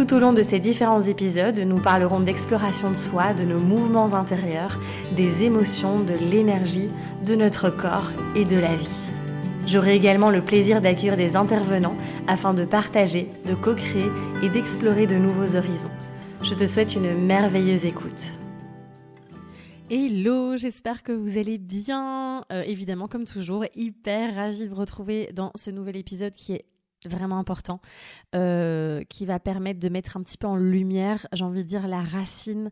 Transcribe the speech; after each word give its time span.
Tout 0.00 0.14
au 0.14 0.18
long 0.18 0.32
de 0.32 0.40
ces 0.40 0.60
différents 0.60 1.02
épisodes, 1.02 1.58
nous 1.58 1.78
parlerons 1.78 2.20
d'exploration 2.20 2.88
de 2.88 2.94
soi, 2.94 3.34
de 3.34 3.42
nos 3.42 3.60
mouvements 3.60 4.14
intérieurs, 4.14 4.80
des 5.14 5.42
émotions, 5.42 6.00
de 6.00 6.14
l'énergie, 6.14 6.88
de 7.26 7.34
notre 7.34 7.68
corps 7.68 8.10
et 8.34 8.44
de 8.44 8.56
la 8.56 8.74
vie. 8.74 9.10
J'aurai 9.66 9.94
également 9.94 10.30
le 10.30 10.40
plaisir 10.40 10.80
d'accueillir 10.80 11.18
des 11.18 11.36
intervenants 11.36 11.98
afin 12.28 12.54
de 12.54 12.64
partager, 12.64 13.28
de 13.46 13.54
co-créer 13.54 14.10
et 14.42 14.48
d'explorer 14.48 15.06
de 15.06 15.16
nouveaux 15.16 15.54
horizons. 15.54 15.90
Je 16.42 16.54
te 16.54 16.64
souhaite 16.64 16.94
une 16.94 17.26
merveilleuse 17.26 17.84
écoute. 17.84 18.32
Hello, 19.90 20.56
j'espère 20.56 21.02
que 21.02 21.12
vous 21.12 21.36
allez 21.36 21.58
bien. 21.58 22.46
Euh, 22.50 22.62
évidemment, 22.62 23.06
comme 23.06 23.26
toujours, 23.26 23.66
hyper 23.74 24.34
ravie 24.34 24.64
de 24.64 24.70
vous 24.70 24.80
retrouver 24.80 25.28
dans 25.34 25.52
ce 25.56 25.70
nouvel 25.70 25.98
épisode 25.98 26.34
qui 26.34 26.54
est 26.54 26.64
vraiment 27.08 27.38
important, 27.38 27.80
euh, 28.34 29.02
qui 29.08 29.26
va 29.26 29.38
permettre 29.38 29.80
de 29.80 29.88
mettre 29.88 30.16
un 30.16 30.20
petit 30.20 30.38
peu 30.38 30.46
en 30.46 30.56
lumière, 30.56 31.26
j'ai 31.32 31.44
envie 31.44 31.62
de 31.62 31.68
dire, 31.68 31.88
la 31.88 32.02
racine, 32.02 32.70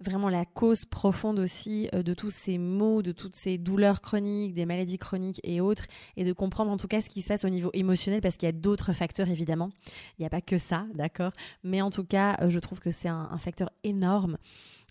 vraiment 0.00 0.28
la 0.28 0.44
cause 0.44 0.84
profonde 0.84 1.38
aussi 1.38 1.88
euh, 1.94 2.02
de 2.02 2.14
tous 2.14 2.30
ces 2.30 2.58
maux, 2.58 3.02
de 3.02 3.12
toutes 3.12 3.34
ces 3.34 3.58
douleurs 3.58 4.00
chroniques, 4.00 4.54
des 4.54 4.66
maladies 4.66 4.98
chroniques 4.98 5.40
et 5.44 5.60
autres, 5.60 5.84
et 6.16 6.24
de 6.24 6.32
comprendre 6.32 6.70
en 6.70 6.76
tout 6.76 6.88
cas 6.88 7.00
ce 7.00 7.08
qui 7.08 7.22
se 7.22 7.28
passe 7.28 7.44
au 7.44 7.48
niveau 7.48 7.70
émotionnel, 7.72 8.20
parce 8.20 8.36
qu'il 8.36 8.46
y 8.46 8.50
a 8.50 8.52
d'autres 8.52 8.92
facteurs 8.92 9.28
évidemment, 9.28 9.70
il 10.18 10.22
n'y 10.22 10.26
a 10.26 10.30
pas 10.30 10.40
que 10.40 10.58
ça, 10.58 10.86
d'accord, 10.94 11.32
mais 11.64 11.82
en 11.82 11.90
tout 11.90 12.04
cas, 12.04 12.36
euh, 12.42 12.50
je 12.50 12.58
trouve 12.58 12.80
que 12.80 12.90
c'est 12.90 13.08
un, 13.08 13.36
facteur 13.38 13.70
énorme. 13.84 14.38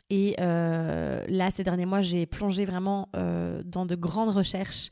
Et 0.09 0.35
là, 0.37 1.51
ces 1.51 1.63
derniers 1.63 1.85
mois, 1.85 2.01
j'ai 2.01 2.25
plongé 2.25 2.65
vraiment 2.65 3.09
dans 3.13 3.85
de 3.85 3.95
grandes 3.95 4.29
recherches 4.29 4.91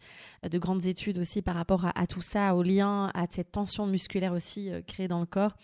de 0.49 0.57
grandes 0.57 0.85
études 0.85 1.17
aussi 1.19 1.41
par 1.41 1.55
rapport 1.55 1.85
à, 1.95 2.07
tout 2.07 2.21
ça, 2.21 2.55
au 2.55 2.63
lien, 2.63 3.09
à 3.13 3.25
cette 3.29 3.51
tension 3.51 3.85
musculaire 3.85 4.33
aussi 4.33 4.71
euh, 4.71 4.81
créée 4.81 5.07
dans 5.07 5.19
le 5.19 5.25
corps. 5.25 5.55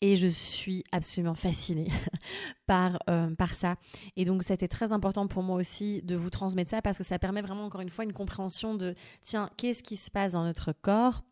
Et 0.00 0.16
je 0.16 0.26
suis 0.26 0.84
absolument 0.92 1.34
fascinée 1.34 1.88
par, 2.66 2.98
euh, 3.08 3.34
par 3.34 3.54
ça. 3.54 3.76
Et 4.16 4.24
donc, 4.24 4.42
c'était 4.42 4.68
très 4.68 4.92
important 4.92 5.26
pour 5.28 5.42
moi 5.42 5.56
aussi 5.56 6.02
de 6.02 6.16
vous 6.16 6.30
transmettre 6.30 6.70
ça 6.70 6.82
parce 6.82 6.98
que 6.98 7.04
ça 7.04 7.18
permet 7.18 7.42
vraiment, 7.42 7.64
encore 7.64 7.80
une 7.80 7.90
fois, 7.90 8.04
une 8.04 8.12
compréhension 8.12 8.74
de, 8.74 8.94
tiens, 9.22 9.50
qu'est-ce 9.56 9.82
qui 9.82 9.96
se 9.96 10.10
passe 10.10 10.32
dans 10.32 10.44
notre 10.44 10.72
corps? 10.72 11.22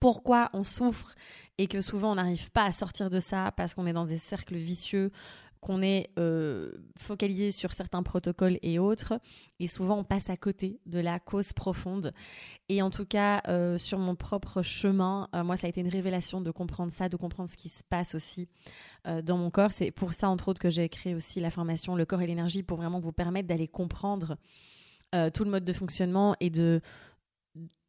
Pourquoi 0.00 0.50
on 0.52 0.64
souffre 0.64 1.14
et 1.58 1.68
que 1.68 1.80
souvent 1.80 2.12
on 2.12 2.14
n'arrive 2.16 2.50
pas 2.50 2.64
à 2.64 2.72
sortir 2.72 3.08
de 3.08 3.20
ça 3.20 3.52
parce 3.56 3.74
qu'on 3.74 3.86
est 3.86 3.92
dans 3.92 4.06
des 4.06 4.18
cercles 4.18 4.56
vicieux 4.56 5.12
qu'on 5.62 5.80
est 5.80 6.10
euh, 6.18 6.72
focalisé 6.98 7.52
sur 7.52 7.72
certains 7.72 8.02
protocoles 8.02 8.58
et 8.62 8.80
autres, 8.80 9.20
et 9.60 9.68
souvent 9.68 9.98
on 9.98 10.04
passe 10.04 10.28
à 10.28 10.36
côté 10.36 10.80
de 10.86 10.98
la 10.98 11.20
cause 11.20 11.52
profonde. 11.52 12.12
Et 12.68 12.82
en 12.82 12.90
tout 12.90 13.06
cas, 13.06 13.42
euh, 13.46 13.78
sur 13.78 14.00
mon 14.00 14.16
propre 14.16 14.62
chemin, 14.62 15.28
euh, 15.36 15.44
moi, 15.44 15.56
ça 15.56 15.68
a 15.68 15.70
été 15.70 15.80
une 15.80 15.88
révélation 15.88 16.40
de 16.40 16.50
comprendre 16.50 16.90
ça, 16.90 17.08
de 17.08 17.16
comprendre 17.16 17.48
ce 17.48 17.56
qui 17.56 17.68
se 17.68 17.84
passe 17.84 18.16
aussi 18.16 18.48
dans 19.24 19.36
mon 19.36 19.50
corps. 19.50 19.72
C'est 19.72 19.90
pour 19.92 20.14
ça, 20.14 20.28
entre 20.28 20.48
autres, 20.48 20.60
que 20.60 20.70
j'ai 20.70 20.88
créé 20.88 21.14
aussi 21.14 21.40
la 21.40 21.50
formation 21.50 21.94
Le 21.94 22.04
corps 22.04 22.22
et 22.22 22.26
l'énergie, 22.26 22.62
pour 22.62 22.78
vraiment 22.78 22.98
vous 23.00 23.12
permettre 23.12 23.48
d'aller 23.48 23.68
comprendre 23.68 24.36
tout 25.34 25.44
le 25.44 25.50
mode 25.50 25.64
de 25.64 25.72
fonctionnement 25.72 26.34
et 26.40 26.50
de 26.50 26.80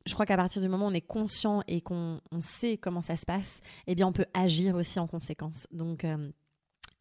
je 0.05 0.13
crois 0.13 0.25
qu'à 0.25 0.35
partir 0.35 0.61
du 0.61 0.67
moment 0.67 0.87
où 0.87 0.89
on 0.89 0.93
est 0.93 1.01
conscient 1.01 1.63
et 1.67 1.81
qu'on 1.81 2.19
sait 2.39 2.77
comment 2.77 3.01
ça 3.01 3.15
se 3.15 3.25
passe, 3.25 3.61
eh 3.87 3.95
bien, 3.95 4.05
on 4.07 4.11
peut 4.11 4.25
agir 4.33 4.75
aussi 4.75 4.99
en 4.99 5.07
conséquence. 5.07 5.65
Donc, 5.71 6.05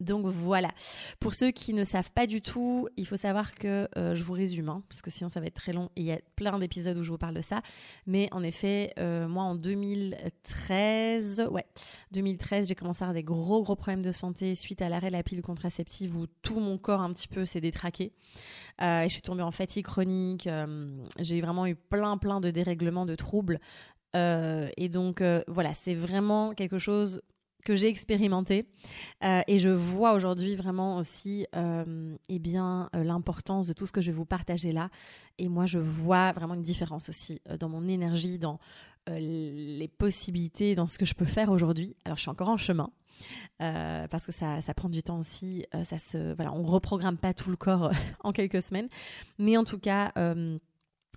donc 0.03 0.25
voilà. 0.25 0.69
Pour 1.19 1.33
ceux 1.33 1.51
qui 1.51 1.73
ne 1.73 1.83
savent 1.83 2.11
pas 2.11 2.27
du 2.27 2.41
tout, 2.41 2.87
il 2.97 3.07
faut 3.07 3.17
savoir 3.17 3.55
que 3.55 3.87
euh, 3.97 4.15
je 4.15 4.23
vous 4.23 4.33
résume, 4.33 4.69
hein, 4.69 4.83
parce 4.89 5.01
que 5.01 5.09
sinon 5.09 5.29
ça 5.29 5.39
va 5.39 5.47
être 5.47 5.55
très 5.55 5.73
long 5.73 5.89
et 5.95 6.01
il 6.01 6.05
y 6.05 6.11
a 6.11 6.19
plein 6.35 6.59
d'épisodes 6.59 6.97
où 6.97 7.03
je 7.03 7.09
vous 7.09 7.17
parle 7.17 7.33
de 7.33 7.41
ça. 7.41 7.61
Mais 8.05 8.27
en 8.31 8.43
effet, 8.43 8.93
euh, 8.99 9.27
moi 9.27 9.43
en 9.43 9.55
2013, 9.55 11.47
ouais, 11.49 11.65
2013, 12.11 12.67
j'ai 12.67 12.75
commencé 12.75 13.03
à 13.03 13.07
avoir 13.07 13.13
des 13.13 13.23
gros 13.23 13.63
gros 13.63 13.75
problèmes 13.75 14.03
de 14.03 14.11
santé 14.11 14.55
suite 14.55 14.81
à 14.81 14.89
l'arrêt 14.89 15.07
de 15.07 15.13
la 15.13 15.23
pilule 15.23 15.43
contraceptive 15.43 16.15
où 16.17 16.27
tout 16.41 16.59
mon 16.59 16.77
corps 16.77 17.01
un 17.01 17.11
petit 17.11 17.27
peu 17.27 17.45
s'est 17.45 17.61
détraqué. 17.61 18.13
Euh, 18.81 19.01
et 19.01 19.09
je 19.09 19.13
suis 19.13 19.21
tombée 19.21 19.43
en 19.43 19.51
fatigue 19.51 19.85
chronique. 19.85 20.49
j'ai 21.19 21.41
vraiment 21.41 21.65
eu 21.65 21.75
plein 21.75 22.17
plein 22.17 22.41
de 22.41 22.51
dérèglements, 22.51 23.05
de 23.05 23.15
troubles. 23.15 23.59
et 24.15 24.89
donc 24.89 25.23
voilà, 25.47 25.73
c'est 25.73 25.95
vraiment 25.95 26.53
quelque 26.53 26.79
chose 26.79 27.21
que 27.63 27.75
j'ai 27.75 27.87
expérimenté. 27.87 28.65
Euh, 29.23 29.41
et 29.47 29.59
je 29.59 29.69
vois 29.69 30.13
aujourd'hui 30.13 30.55
vraiment 30.55 30.97
aussi 30.97 31.45
euh, 31.55 32.15
eh 32.29 32.39
bien 32.39 32.89
euh, 32.95 33.03
l'importance 33.03 33.67
de 33.67 33.73
tout 33.73 33.85
ce 33.85 33.91
que 33.91 34.01
je 34.01 34.11
vais 34.11 34.17
vous 34.17 34.25
partager 34.25 34.71
là. 34.71 34.89
Et 35.37 35.49
moi 35.49 35.65
je 35.65 35.79
vois 35.79 36.31
vraiment 36.31 36.53
une 36.53 36.63
différence 36.63 37.09
aussi 37.09 37.41
euh, 37.49 37.57
dans 37.57 37.69
mon 37.69 37.87
énergie 37.87 38.37
dans 38.39 38.59
les 39.09 39.89
possibilités 39.97 40.75
dans 40.75 40.87
ce 40.87 40.97
que 40.97 41.03
je 41.03 41.13
peux 41.13 41.25
faire 41.25 41.51
aujourd'hui. 41.51 41.97
Alors 42.05 42.15
je 42.15 42.21
suis 42.21 42.29
encore 42.29 42.47
en 42.47 42.55
chemin 42.55 42.89
parce 43.57 44.25
que 44.25 44.31
ça, 44.31 44.61
ça, 44.61 44.73
prend 44.73 44.87
du 44.87 45.03
temps 45.03 45.19
aussi 45.19 45.65
ça 45.83 45.97
se 45.97 46.33
voilà 46.33 46.53
on 46.53 46.63
reprogramme 46.63 47.17
pas 47.17 47.33
tout 47.33 47.49
le 47.49 47.57
corps 47.57 47.91
en 48.23 48.31
quelques 48.31 48.61
semaines. 48.61 48.87
Mais 49.39 49.57
en 49.57 49.65
tout 49.65 49.77
cas 49.77 50.13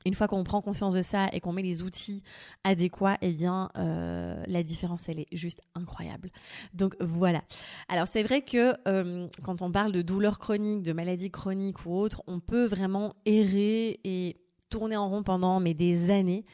une 0.07 0.15
fois 0.15 0.29
qu'on 0.29 0.45
prend 0.45 0.63
conscience 0.63 0.95
de 0.95 1.03
ça 1.03 1.29
et 1.33 1.41
qu'on 1.41 1.53
met 1.53 1.63
les 1.63 1.83
outils 1.83 2.23
adéquats, 2.63 3.19
eh 3.21 3.33
bien, 3.33 3.71
euh, 3.77 4.43
la 4.47 4.63
différence, 4.63 5.09
elle 5.09 5.19
est 5.19 5.27
juste 5.33 5.61
incroyable. 5.75 6.31
Donc 6.75 6.97
voilà. 7.01 7.43
Alors 7.89 8.07
c'est 8.07 8.23
vrai 8.23 8.43
que 8.43 8.75
euh, 8.89 9.27
quand 9.43 9.63
on 9.63 9.73
parle 9.73 9.91
de 9.91 10.03
douleurs 10.03 10.39
chroniques, 10.39 10.85
de 10.85 10.93
maladies 10.93 11.33
chroniques 11.33 11.85
ou 11.87 11.93
autres, 11.93 12.23
on 12.29 12.39
peut 12.39 12.67
vraiment 12.67 13.15
errer 13.27 13.99
et 14.05 14.37
tourner 14.71 14.97
en 14.97 15.09
rond 15.09 15.25
pendant 15.25 15.59
mais 15.59 15.75
des 15.75 16.11
années. 16.11 16.45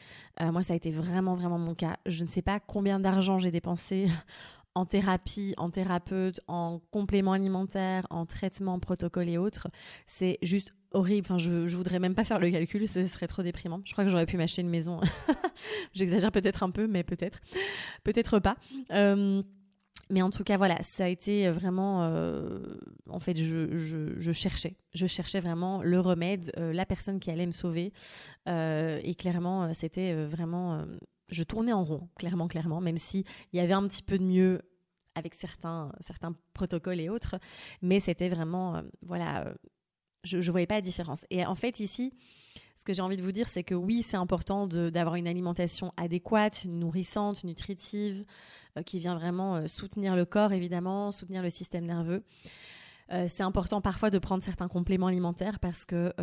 Euh, 0.41 0.51
moi, 0.51 0.63
ça 0.63 0.73
a 0.73 0.75
été 0.75 0.89
vraiment, 0.89 1.35
vraiment 1.35 1.59
mon 1.59 1.75
cas. 1.75 1.97
Je 2.07 2.23
ne 2.23 2.29
sais 2.29 2.41
pas 2.41 2.59
combien 2.59 2.99
d'argent 2.99 3.37
j'ai 3.37 3.51
dépensé 3.51 4.07
en 4.75 4.85
thérapie, 4.85 5.53
en 5.57 5.69
thérapeute, 5.69 6.39
en 6.47 6.79
complément 6.91 7.33
alimentaire, 7.33 8.07
en 8.09 8.25
traitement, 8.25 8.79
protocole 8.79 9.29
et 9.29 9.37
autres. 9.37 9.67
C'est 10.07 10.39
juste 10.41 10.73
horrible. 10.93 11.25
Enfin, 11.25 11.37
je, 11.37 11.67
je 11.67 11.75
voudrais 11.75 11.99
même 11.99 12.15
pas 12.15 12.23
faire 12.23 12.39
le 12.39 12.49
calcul, 12.49 12.87
ce 12.87 13.05
serait 13.05 13.27
trop 13.27 13.43
déprimant. 13.43 13.81
Je 13.83 13.91
crois 13.91 14.03
que 14.03 14.09
j'aurais 14.09 14.25
pu 14.25 14.37
m'acheter 14.37 14.61
une 14.61 14.69
maison. 14.69 15.01
J'exagère 15.93 16.31
peut-être 16.31 16.63
un 16.63 16.69
peu, 16.69 16.87
mais 16.87 17.03
peut-être, 17.03 17.39
peut-être 18.03 18.39
pas. 18.39 18.55
Euh, 18.91 19.41
mais 20.09 20.21
en 20.21 20.29
tout 20.29 20.43
cas, 20.43 20.57
voilà, 20.57 20.81
ça 20.83 21.05
a 21.05 21.07
été 21.07 21.49
vraiment. 21.49 22.03
Euh, 22.03 22.77
en 23.09 23.19
fait, 23.19 23.37
je, 23.37 24.31
cherchais. 24.31 24.75
Je 24.93 25.07
cherchais 25.07 25.39
vraiment 25.39 25.81
le 25.81 25.99
remède, 25.99 26.51
euh, 26.57 26.73
la 26.73 26.85
personne 26.85 27.19
qui 27.19 27.31
allait 27.31 27.47
me 27.47 27.51
sauver. 27.51 27.91
et 28.47 29.15
clairement, 29.17 29.73
c'était 29.73 30.13
vraiment. 30.25 30.85
je 31.31 31.43
tournais 31.43 31.73
en 31.73 31.83
rond, 31.83 32.09
clairement, 32.17 32.47
clairement, 32.47 32.81
même 32.81 32.97
s'il 32.97 33.23
y 33.53 33.59
avait 33.59 33.73
un 33.73 33.87
petit 33.87 34.03
peu 34.03 34.17
de 34.17 34.23
mieux 34.23 34.61
avec 35.15 35.35
certains, 35.35 35.91
certains 36.01 36.35
protocoles 36.53 36.99
et 36.99 37.09
autres. 37.09 37.35
Mais 37.81 37.99
c'était 37.99 38.29
vraiment. 38.29 38.81
voilà 39.01 39.53
je 40.23 40.37
ne 40.37 40.51
voyais 40.51 40.67
pas 40.67 40.75
la 40.75 40.81
différence. 40.81 41.25
Et 41.29 41.45
en 41.45 41.55
fait, 41.55 41.79
ici, 41.79 42.13
ce 42.75 42.85
que 42.85 42.93
j'ai 42.93 43.01
envie 43.01 43.17
de 43.17 43.21
vous 43.21 43.31
dire, 43.31 43.49
c'est 43.49 43.63
que 43.63 43.75
oui, 43.75 44.03
c'est 44.03 44.17
important 44.17 44.67
d'avoir 44.67 45.15
une 45.15 45.27
alimentation 45.27 45.93
adéquate, 45.97 46.65
nourrissante, 46.65 47.43
nutritive, 47.43 48.25
euh, 48.77 48.81
qui 48.81 48.99
vient 48.99 49.15
vraiment 49.15 49.55
euh, 49.55 49.67
soutenir 49.67 50.15
le 50.15 50.25
corps, 50.25 50.51
évidemment, 50.51 51.11
soutenir 51.11 51.41
le 51.43 51.49
système 51.49 51.85
nerveux. 51.85 52.23
Euh, 53.11 53.27
c'est 53.27 53.43
important 53.43 53.81
parfois 53.81 54.09
de 54.09 54.17
prendre 54.17 54.43
certains 54.43 54.67
compléments 54.67 55.07
alimentaires 55.07 55.59
parce 55.59 55.85
que, 55.85 56.13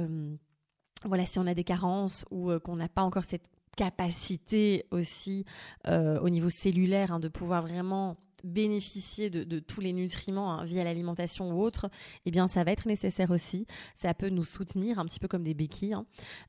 voilà, 1.05 1.25
si 1.25 1.39
on 1.39 1.47
a 1.47 1.55
des 1.55 1.65
carences 1.65 2.25
ou 2.31 2.51
qu'on 2.59 2.77
n'a 2.77 2.89
pas 2.89 3.03
encore 3.03 3.25
cette 3.25 3.49
capacité 3.77 4.87
aussi 4.91 5.45
au 5.87 6.29
niveau 6.29 6.51
cellulaire 6.51 7.13
hein, 7.13 7.21
de 7.21 7.29
pouvoir 7.29 7.63
vraiment 7.63 8.19
bénéficier 8.45 9.31
de, 9.31 9.59
tous 9.59 9.81
les 9.81 9.93
nutriments 9.93 10.53
hein, 10.53 10.65
via 10.65 10.85
l'alimentation 10.85 11.53
ou 11.53 11.63
autre, 11.63 11.91
eh 12.27 12.31
bien 12.31 12.49
ça 12.49 12.65
va 12.65 12.73
être 12.73 12.87
nécessaire 12.87 13.31
aussi. 13.31 13.67
Ça 13.95 14.15
peut 14.15 14.29
nous 14.29 14.45
soutenir 14.45 14.99
un 14.99 15.07
petit 15.07 15.21
peu 15.21 15.29
comme 15.29 15.45
des 15.45 15.55
béquilles, 15.55 15.95
hein. 15.95 16.07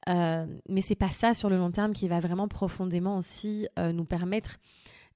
euh, 0.10 0.46
mais 0.70 0.82
c'est 0.82 0.96
pas 0.96 1.12
ça 1.12 1.34
sur 1.34 1.50
le 1.50 1.58
long 1.58 1.72
terme 1.72 1.94
qui 1.94 2.08
va 2.08 2.20
vraiment 2.20 2.48
profondément 2.48 3.18
aussi 3.18 3.68
euh, 3.80 3.92
nous 3.92 4.06
permettre 4.06 4.58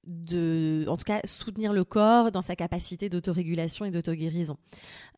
de, 0.06 0.86
en 0.88 0.98
tout 0.98 1.04
cas, 1.04 1.22
soutenir 1.24 1.74
le 1.74 1.84
corps 1.84 2.32
dans 2.32 2.42
sa 2.42 2.56
capacité 2.56 3.10
d'autorégulation 3.10 3.86
et 3.86 3.92
d'auto-guérison. 3.92 4.58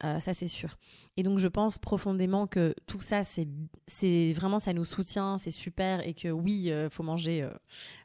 Euh, 0.04 0.19
ça, 0.19 0.34
c'est 0.34 0.48
sûr. 0.48 0.78
Et 1.16 1.24
donc, 1.24 1.39
je 1.39 1.48
pense 1.48 1.78
profondément 1.78 2.48
que 2.48 2.74
tout 2.86 3.01
ça, 3.01 3.24
c'est, 3.24 4.34
vraiment, 4.34 4.60
ça 4.60 4.74
nous 4.74 4.86
soutient, 4.86 5.38
c'est 5.38 5.51
super, 5.51 6.06
et 6.07 6.13
que 6.13 6.30
oui, 6.30 6.72
euh, 6.72 6.89
faut 6.89 7.04
manger, 7.04 7.44
euh, 7.44 7.51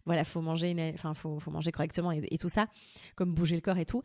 voilà, 0.07 0.25
faut 0.25 0.41
manger, 0.41 0.75
enfin, 0.95 1.15
faut 1.15 1.51
manger 1.51 1.73
correctement 1.73 2.13
et, 2.13 2.39
tout 2.39 2.49
ça, 2.49 2.67
comme 3.17 3.35
bouger 3.35 3.55
le 3.55 3.61
corps 3.61 3.79
et 3.79 3.87
tout. 3.87 4.03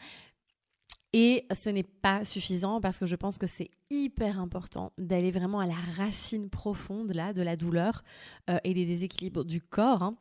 Et 1.14 1.46
ce 1.54 1.70
n'est 1.70 1.84
pas 1.84 2.26
suffisant 2.26 2.82
parce 2.82 3.00
que 3.00 3.06
je 3.06 3.16
pense 3.16 3.38
que 3.38 3.48
c'est 3.48 3.72
hyper 3.90 4.40
important 4.40 4.92
d'aller 4.98 5.32
vraiment 5.32 5.60
à 5.60 5.66
la 5.66 5.78
racine 5.96 6.50
profonde 6.50 7.14
là 7.14 7.34
de 7.34 7.42
la 7.42 7.56
douleur 7.56 8.04
euh, 8.50 8.58
et 8.64 8.74
des 8.74 8.86
déséquilibres 8.86 9.46
du 9.46 9.62
corps. 9.62 10.04
Hein. 10.04 10.18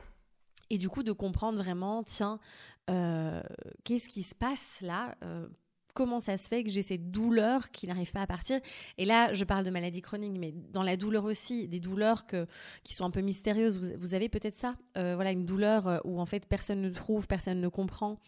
Et 0.71 0.79
du 0.79 0.89
coup 0.89 1.03
de 1.03 1.13
comprendre 1.13 1.59
vraiment, 1.59 2.03
tiens, 2.03 2.39
euh, 2.91 3.43
qu'est-ce 3.85 4.09
qui 4.09 4.23
se 4.23 4.35
passe 4.35 4.79
là 4.81 5.17
euh, 5.25 5.47
comment 5.95 6.21
ça 6.21 6.37
se 6.37 6.49
fait 6.49 6.63
que 6.63 6.69
j'ai 6.69 6.83
cette 6.83 7.11
douleur 7.11 7.71
qui 7.71 7.87
n'arrive 7.87 8.13
pas 8.13 8.21
à 8.21 8.27
partir. 8.27 8.61
Et 8.99 9.07
là, 9.07 9.33
je 9.33 9.45
parle 9.45 9.65
de 9.65 9.71
maladie 9.71 10.03
chronique, 10.03 10.37
mais 10.39 10.53
dans 10.53 10.83
la 10.83 10.99
douleur 10.99 11.25
aussi, 11.25 11.69
des 11.69 11.81
douleurs 11.81 12.27
qui 12.85 12.95
sont 12.95 13.05
un 13.07 13.11
peu 13.11 13.23
mystérieuses. 13.23 13.79
Vous, 13.97 14.13
avez 14.13 14.29
peut-être 14.29 14.59
ça, 14.59 14.75
voilà, 14.95 15.33
une 15.33 15.47
douleur 15.47 16.03
où 16.05 16.21
en 16.21 16.27
fait 16.27 16.45
personne 16.47 16.83
ne 16.83 16.91
trouve, 16.91 17.27
personne 17.27 17.62
ne 17.62 17.69
comprend 17.69 18.19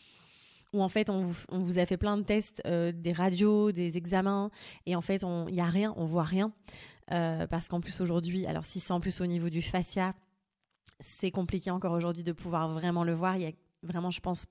où 0.72 0.82
en 0.82 0.88
fait 0.88 1.10
on, 1.10 1.32
vous 1.50 1.78
a 1.78 1.86
fait 1.86 1.96
plein 1.96 2.16
de 2.16 2.22
tests, 2.22 2.62
euh, 2.66 2.92
des 2.92 3.12
radios, 3.12 3.72
des 3.72 3.96
examens, 3.96 4.50
et 4.86 4.96
en 4.96 5.00
fait 5.00 5.24
il 5.48 5.54
n'y 5.54 5.60
a 5.60 5.66
rien, 5.66 5.94
on 5.96 6.04
voit 6.04 6.24
rien. 6.24 6.52
Euh, 7.10 7.46
parce 7.46 7.68
qu'en 7.68 7.80
plus 7.80 8.00
aujourd'hui, 8.02 8.44
alors 8.46 8.66
si 8.66 8.80
c'est 8.80 8.92
en 8.92 9.00
plus 9.00 9.22
au 9.22 9.26
niveau 9.26 9.48
du 9.48 9.62
fascia, 9.62 10.14
c'est 11.00 11.30
compliqué 11.30 11.70
encore 11.70 11.92
aujourd'hui 11.92 12.24
de 12.24 12.32
pouvoir 12.32 12.68
vraiment 12.68 13.04
le 13.04 13.14
voir. 13.14 13.36
Il 13.36 13.42
y 13.42 13.46
a 13.46 13.52
vraiment, 13.82 14.10
je 14.10 14.20
pense, 14.20 14.46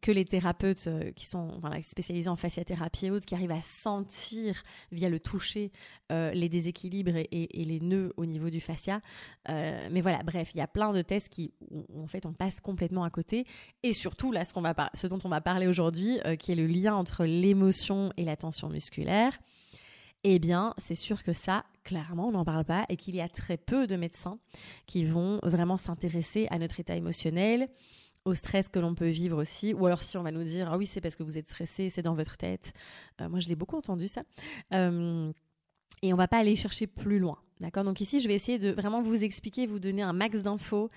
que 0.00 0.10
les 0.10 0.24
thérapeutes 0.24 0.86
euh, 0.88 1.10
qui 1.12 1.26
sont 1.26 1.60
spécialisés 1.82 2.28
en 2.28 2.36
fasciathérapie 2.36 3.06
et 3.06 3.10
autres, 3.10 3.26
qui 3.26 3.34
arrivent 3.34 3.52
à 3.52 3.60
sentir 3.60 4.62
via 4.92 5.08
le 5.08 5.20
toucher 5.20 5.72
euh, 6.12 6.32
les 6.32 6.48
déséquilibres 6.48 7.16
et, 7.16 7.64
les 7.64 7.80
nœuds 7.80 8.12
au 8.16 8.26
niveau 8.26 8.50
du 8.50 8.60
fascia. 8.60 9.00
Euh, 9.48 9.88
mais 9.90 10.00
voilà, 10.00 10.22
bref, 10.22 10.50
il 10.54 10.58
y 10.58 10.62
a 10.62 10.66
plein 10.66 10.92
de 10.92 11.02
tests 11.02 11.28
qui, 11.28 11.52
en 11.96 12.06
fait, 12.06 12.26
on 12.26 12.32
passe 12.32 12.60
complètement 12.60 13.04
à 13.04 13.10
côté. 13.10 13.46
Et 13.82 13.92
surtout, 13.92 14.32
là, 14.32 14.44
ce 14.44 15.06
dont 15.06 15.18
on 15.24 15.28
va 15.28 15.40
parler 15.40 15.66
aujourd'hui, 15.66 16.18
qui 16.38 16.52
est 16.52 16.56
le 16.56 16.66
lien 16.66 16.94
entre 16.94 17.24
l'émotion 17.24 18.12
et 18.16 18.24
la 18.24 18.36
tension 18.36 18.68
musculaire. 18.68 19.38
Eh 20.28 20.40
bien, 20.40 20.74
c'est 20.76 20.96
sûr 20.96 21.22
que 21.22 21.32
ça, 21.32 21.64
clairement, 21.84 22.26
on 22.26 22.32
n'en 22.32 22.44
parle 22.44 22.64
pas 22.64 22.84
et 22.88 22.96
qu'il 22.96 23.14
y 23.14 23.20
a 23.20 23.28
très 23.28 23.56
peu 23.56 23.86
de 23.86 23.94
médecins 23.94 24.40
qui 24.86 25.04
vont 25.04 25.38
vraiment 25.44 25.76
s'intéresser 25.76 26.48
à 26.50 26.58
notre 26.58 26.80
état 26.80 26.96
émotionnel, 26.96 27.68
au 28.24 28.34
stress 28.34 28.68
que 28.68 28.80
l'on 28.80 28.96
peut 28.96 29.06
vivre 29.06 29.40
aussi, 29.40 29.72
ou 29.72 29.86
alors 29.86 30.02
si 30.02 30.16
on 30.16 30.24
va 30.24 30.32
nous 30.32 30.42
dire 30.42 30.68
ah 30.72 30.78
oui 30.78 30.84
c'est 30.84 31.00
parce 31.00 31.14
que 31.14 31.22
vous 31.22 31.38
êtes 31.38 31.46
stressé, 31.46 31.90
c'est 31.90 32.02
dans 32.02 32.16
votre 32.16 32.36
tête. 32.38 32.72
Euh, 33.20 33.28
moi 33.28 33.38
je 33.38 33.48
l'ai 33.48 33.54
beaucoup 33.54 33.76
entendu 33.76 34.08
ça. 34.08 34.24
Euh, 34.74 35.32
et 36.02 36.12
on 36.12 36.16
va 36.16 36.26
pas 36.26 36.38
aller 36.38 36.56
chercher 36.56 36.88
plus 36.88 37.20
loin. 37.20 37.38
D'accord 37.60 37.84
Donc 37.84 38.00
ici, 38.00 38.20
je 38.20 38.28
vais 38.28 38.34
essayer 38.34 38.58
de 38.58 38.70
vraiment 38.70 39.00
vous 39.00 39.24
expliquer, 39.24 39.66
vous 39.66 39.78
donner 39.78 40.02
un 40.02 40.12
max 40.12 40.42
d'infos 40.42 40.90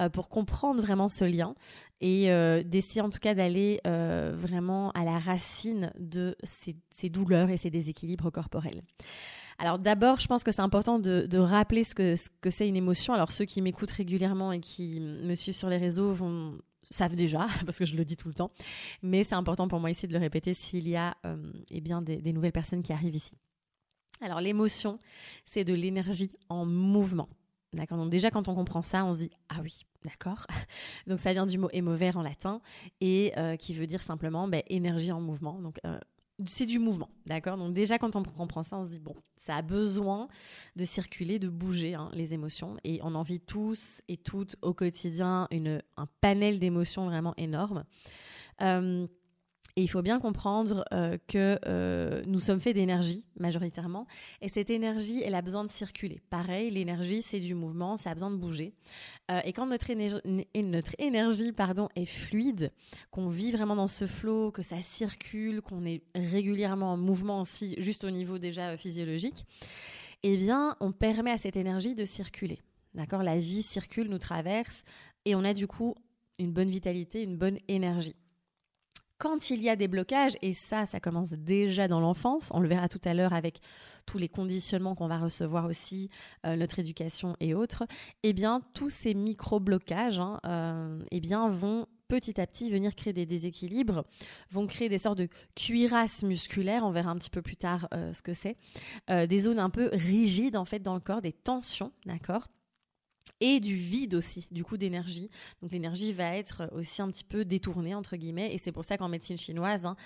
euh, 0.00 0.08
pour 0.08 0.28
comprendre 0.28 0.80
vraiment 0.80 1.08
ce 1.08 1.24
lien 1.24 1.54
et 2.00 2.28
d'essayer 2.64 3.00
en 3.00 3.08
tout 3.08 3.18
cas 3.18 3.34
d'aller 3.34 3.80
vraiment 3.84 4.90
à 4.90 5.02
la 5.02 5.18
racine 5.18 5.92
de 5.98 6.36
ces, 6.42 7.08
douleurs 7.08 7.48
et 7.48 7.56
ces 7.56 7.70
déséquilibres 7.70 8.30
corporels. 8.30 8.82
Alors 9.58 9.78
d'abord, 9.78 10.20
je 10.20 10.26
pense 10.26 10.44
que 10.44 10.52
c'est 10.52 10.60
important 10.60 10.98
de, 10.98 11.38
rappeler 11.38 11.84
ce 11.84 11.94
que 11.94 12.50
c'est 12.50 12.68
une 12.68 12.76
émotion. 12.76 13.14
Alors 13.14 13.32
ceux 13.32 13.46
qui 13.46 13.62
m'écoutent 13.62 13.90
régulièrement 13.90 14.52
et 14.52 14.60
qui 14.60 15.00
me 15.00 15.34
suivent 15.34 15.54
sur 15.54 15.70
les 15.70 15.78
réseaux 15.78 16.14
savent 16.90 17.16
déjà, 17.16 17.48
parce 17.66 17.78
que 17.78 17.84
je 17.84 17.96
le 17.96 18.04
dis 18.04 18.16
tout 18.16 18.28
le 18.28 18.34
temps, 18.34 18.50
mais 19.02 19.24
c'est 19.24 19.34
important 19.34 19.68
pour 19.68 19.80
moi 19.80 19.90
ici 19.90 20.06
de 20.06 20.12
le 20.12 20.18
répéter 20.18 20.54
s'il 20.54 20.88
y 20.88 20.96
a 20.96 21.16
euh, 21.24 21.52
eh 21.70 21.80
bien 21.80 22.02
des, 22.02 22.32
nouvelles 22.32 22.52
personnes 22.52 22.82
qui 22.82 22.92
arrivent 22.92 23.14
ici. 23.14 23.36
Alors 24.20 24.40
l'émotion, 24.40 24.98
c'est 25.44 25.64
de 25.64 25.74
l'énergie 25.74 26.36
en 26.48 26.64
mouvement. 26.64 27.28
Donc 27.90 28.08
déjà 28.08 28.30
quand 28.30 28.48
on 28.48 28.54
comprend 28.54 28.82
ça, 28.82 29.04
on 29.04 29.12
se 29.12 29.18
dit 29.18 29.30
ah 29.48 29.56
oui, 29.62 29.82
d'accord. 30.04 30.46
Donc 31.06 31.20
ça 31.20 31.32
vient 31.32 31.46
du 31.46 31.58
mot 31.58 31.68
émover 31.72 32.10
en 32.14 32.22
latin 32.22 32.60
et 33.00 33.32
euh, 33.36 33.56
qui 33.56 33.74
veut 33.74 33.86
dire 33.86 34.02
simplement 34.02 34.48
ben, 34.48 34.62
énergie 34.68 35.12
en 35.12 35.20
mouvement. 35.20 35.60
Euh, 35.84 35.98
c'est 36.46 36.66
du 36.66 36.78
mouvement, 36.78 37.08
d'accord? 37.26 37.56
Donc 37.56 37.72
déjà 37.74 37.98
quand 37.98 38.16
on 38.16 38.22
comprend 38.22 38.62
ça, 38.62 38.78
on 38.78 38.84
se 38.84 38.88
dit 38.88 38.98
bon, 38.98 39.14
ça 39.36 39.56
a 39.56 39.62
besoin 39.62 40.28
de 40.76 40.84
circuler, 40.84 41.38
de 41.38 41.48
bouger 41.48 41.94
hein, 41.94 42.10
les 42.12 42.34
émotions, 42.34 42.76
et 42.84 43.00
on 43.02 43.14
en 43.14 43.22
vit 43.22 43.40
tous 43.40 44.02
et 44.08 44.16
toutes 44.16 44.56
au 44.60 44.74
quotidien 44.74 45.48
un 45.96 46.06
panel 46.20 46.58
d'émotions 46.58 47.06
vraiment 47.06 47.34
énorme. 47.36 47.84
Euh, 48.62 49.06
et 49.76 49.82
il 49.82 49.88
faut 49.88 50.00
bien 50.00 50.18
comprendre 50.18 50.84
euh, 50.94 51.18
que 51.28 51.58
euh, 51.66 52.22
nous 52.26 52.40
sommes 52.40 52.60
faits 52.60 52.74
d'énergie 52.74 53.24
majoritairement. 53.38 54.06
Et 54.40 54.48
cette 54.48 54.70
énergie, 54.70 55.22
elle 55.22 55.34
a 55.34 55.42
besoin 55.42 55.64
de 55.64 55.70
circuler. 55.70 56.22
Pareil, 56.30 56.70
l'énergie, 56.70 57.20
c'est 57.20 57.40
du 57.40 57.54
mouvement, 57.54 57.98
ça 57.98 58.10
a 58.10 58.14
besoin 58.14 58.30
de 58.30 58.36
bouger. 58.36 58.72
Euh, 59.30 59.40
et 59.44 59.52
quand 59.52 59.66
notre 59.66 59.90
énergie, 59.90 60.16
notre 60.56 60.94
énergie 60.98 61.52
pardon, 61.52 61.90
est 61.94 62.06
fluide, 62.06 62.72
qu'on 63.10 63.28
vit 63.28 63.52
vraiment 63.52 63.76
dans 63.76 63.86
ce 63.86 64.06
flot, 64.06 64.50
que 64.50 64.62
ça 64.62 64.80
circule, 64.80 65.60
qu'on 65.60 65.84
est 65.84 66.02
régulièrement 66.14 66.92
en 66.92 66.96
mouvement 66.96 67.42
aussi, 67.42 67.74
juste 67.76 68.04
au 68.04 68.10
niveau 68.10 68.38
déjà 68.38 68.78
physiologique, 68.78 69.44
eh 70.22 70.38
bien, 70.38 70.74
on 70.80 70.90
permet 70.90 71.32
à 71.32 71.38
cette 71.38 71.56
énergie 71.56 71.94
de 71.94 72.06
circuler. 72.06 72.60
D'accord? 72.94 73.22
La 73.22 73.38
vie 73.38 73.62
circule, 73.62 74.08
nous 74.08 74.18
traverse, 74.18 74.84
et 75.26 75.34
on 75.34 75.44
a 75.44 75.52
du 75.52 75.66
coup 75.66 75.94
une 76.38 76.52
bonne 76.52 76.70
vitalité, 76.70 77.22
une 77.22 77.36
bonne 77.36 77.58
énergie. 77.68 78.16
Quand 79.18 79.48
il 79.48 79.62
y 79.62 79.70
a 79.70 79.76
des 79.76 79.88
blocages, 79.88 80.36
et 80.42 80.52
ça, 80.52 80.84
ça 80.84 81.00
commence 81.00 81.30
déjà 81.30 81.88
dans 81.88 82.00
l'enfance, 82.00 82.50
on 82.52 82.60
le 82.60 82.68
verra 82.68 82.88
tout 82.88 83.00
à 83.04 83.14
l'heure 83.14 83.32
avec 83.32 83.60
tous 84.04 84.18
les 84.18 84.28
conditionnements 84.28 84.94
qu'on 84.94 85.08
va 85.08 85.18
recevoir 85.18 85.64
aussi, 85.64 86.10
euh, 86.44 86.54
notre 86.54 86.78
éducation 86.78 87.34
et 87.40 87.54
autres, 87.54 87.84
eh 88.22 88.34
bien, 88.34 88.60
tous 88.74 88.90
ces 88.90 89.14
micro-blocages, 89.14 90.20
hein, 90.20 90.38
euh, 90.44 91.02
eh 91.10 91.20
bien, 91.20 91.48
vont 91.48 91.86
petit 92.08 92.38
à 92.40 92.46
petit 92.46 92.70
venir 92.70 92.94
créer 92.94 93.14
des 93.14 93.26
déséquilibres, 93.26 94.04
vont 94.50 94.66
créer 94.66 94.90
des 94.90 94.98
sortes 94.98 95.18
de 95.18 95.28
cuirasses 95.54 96.22
musculaires, 96.22 96.84
on 96.84 96.90
verra 96.90 97.10
un 97.10 97.16
petit 97.16 97.30
peu 97.30 97.42
plus 97.42 97.56
tard 97.56 97.88
euh, 97.94 98.12
ce 98.12 98.22
que 98.22 98.34
c'est, 98.34 98.56
des 99.08 99.40
zones 99.40 99.58
un 99.58 99.70
peu 99.70 99.88
rigides 99.92 100.56
en 100.56 100.64
fait 100.64 100.78
dans 100.78 100.94
le 100.94 101.00
corps, 101.00 101.22
des 101.22 101.32
tensions, 101.32 101.90
d'accord? 102.04 102.46
Et 103.40 103.60
du 103.60 103.74
vide 103.74 104.14
aussi, 104.14 104.48
du 104.50 104.64
coup 104.64 104.76
d'énergie. 104.76 105.30
Donc 105.62 105.72
l'énergie 105.72 106.12
va 106.12 106.36
être 106.36 106.70
aussi 106.72 107.02
un 107.02 107.10
petit 107.10 107.24
peu 107.24 107.44
détournée, 107.44 107.94
entre 107.94 108.16
guillemets, 108.16 108.54
et 108.54 108.58
c'est 108.58 108.72
pour 108.72 108.84
ça 108.84 108.96
qu'en 108.96 109.08
médecine 109.08 109.38
chinoise, 109.38 109.86
hein, 109.86 109.96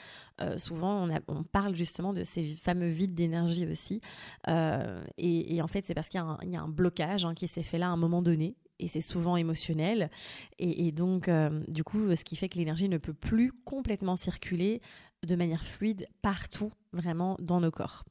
euh, 0.40 0.58
souvent 0.58 1.08
on, 1.28 1.42
parle 1.44 1.74
justement 1.74 2.12
de 2.12 2.24
ces 2.24 2.44
fameux 2.56 2.88
vides 2.88 3.14
d'énergie 3.14 3.66
aussi. 3.66 4.00
Euh, 4.48 5.04
et, 5.18 5.60
en 5.62 5.68
fait, 5.68 5.84
c'est 5.84 5.94
parce 5.94 6.08
qu'il 6.08 6.20
y, 6.20 6.56
a 6.56 6.62
un 6.62 6.68
blocage 6.68 7.24
hein, 7.24 7.34
qui 7.34 7.48
s'est 7.48 7.62
fait 7.62 7.78
là 7.78 7.86
à 7.86 7.90
un 7.90 7.96
moment 7.96 8.22
donné, 8.22 8.56
et 8.78 8.88
c'est 8.88 9.00
souvent 9.00 9.36
émotionnel. 9.36 10.10
Et, 10.58 10.92
donc, 10.92 11.28
euh, 11.28 11.62
du 11.68 11.84
coup, 11.84 12.14
ce 12.14 12.24
qui 12.24 12.36
fait 12.36 12.48
que 12.48 12.58
l'énergie 12.58 12.88
ne 12.88 12.98
peut 12.98 13.12
plus 13.12 13.52
complètement 13.64 14.16
circuler 14.16 14.80
de 15.26 15.36
manière 15.36 15.64
fluide 15.64 16.06
partout, 16.22 16.72
vraiment, 16.92 17.36
dans 17.40 17.60
nos 17.60 17.70
corps. 17.70 18.04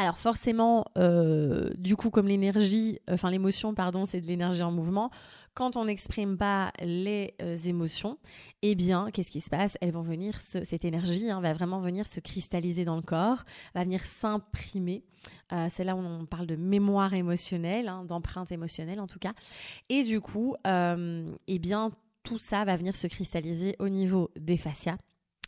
Alors 0.00 0.16
forcément, 0.16 0.84
euh, 0.96 1.70
du 1.76 1.96
coup, 1.96 2.10
comme 2.10 2.28
l'énergie, 2.28 3.00
enfin 3.10 3.32
l'émotion, 3.32 3.74
pardon, 3.74 4.04
c'est 4.04 4.20
de 4.20 4.28
l'énergie 4.28 4.62
en 4.62 4.70
mouvement. 4.70 5.10
Quand 5.54 5.76
on 5.76 5.86
n'exprime 5.86 6.38
pas 6.38 6.72
les 6.80 7.34
euh, 7.42 7.56
émotions, 7.56 8.16
eh 8.62 8.76
bien, 8.76 9.10
qu'est-ce 9.12 9.32
qui 9.32 9.40
se 9.40 9.50
passe? 9.50 9.76
Elles 9.80 9.90
vont 9.90 10.02
venir, 10.02 10.40
cette 10.40 10.84
énergie 10.84 11.30
hein, 11.30 11.40
va 11.40 11.52
vraiment 11.52 11.80
venir 11.80 12.06
se 12.06 12.20
cristalliser 12.20 12.84
dans 12.84 12.94
le 12.94 13.02
corps, 13.02 13.42
va 13.74 13.82
venir 13.82 14.06
s'imprimer. 14.06 15.02
Euh, 15.52 15.66
c'est 15.68 15.82
là 15.82 15.96
où 15.96 15.98
on 15.98 16.26
parle 16.26 16.46
de 16.46 16.54
mémoire 16.54 17.12
émotionnelle, 17.14 17.88
hein, 17.88 18.04
d'empreinte 18.04 18.52
émotionnelle 18.52 19.00
en 19.00 19.08
tout 19.08 19.18
cas. 19.18 19.32
Et 19.88 20.04
du 20.04 20.20
coup, 20.20 20.54
eh 20.64 21.58
bien, 21.58 21.90
tout 22.22 22.38
ça 22.38 22.64
va 22.64 22.76
venir 22.76 22.94
se 22.94 23.08
cristalliser 23.08 23.74
au 23.80 23.88
niveau 23.88 24.30
des 24.38 24.58
fascias 24.58 24.96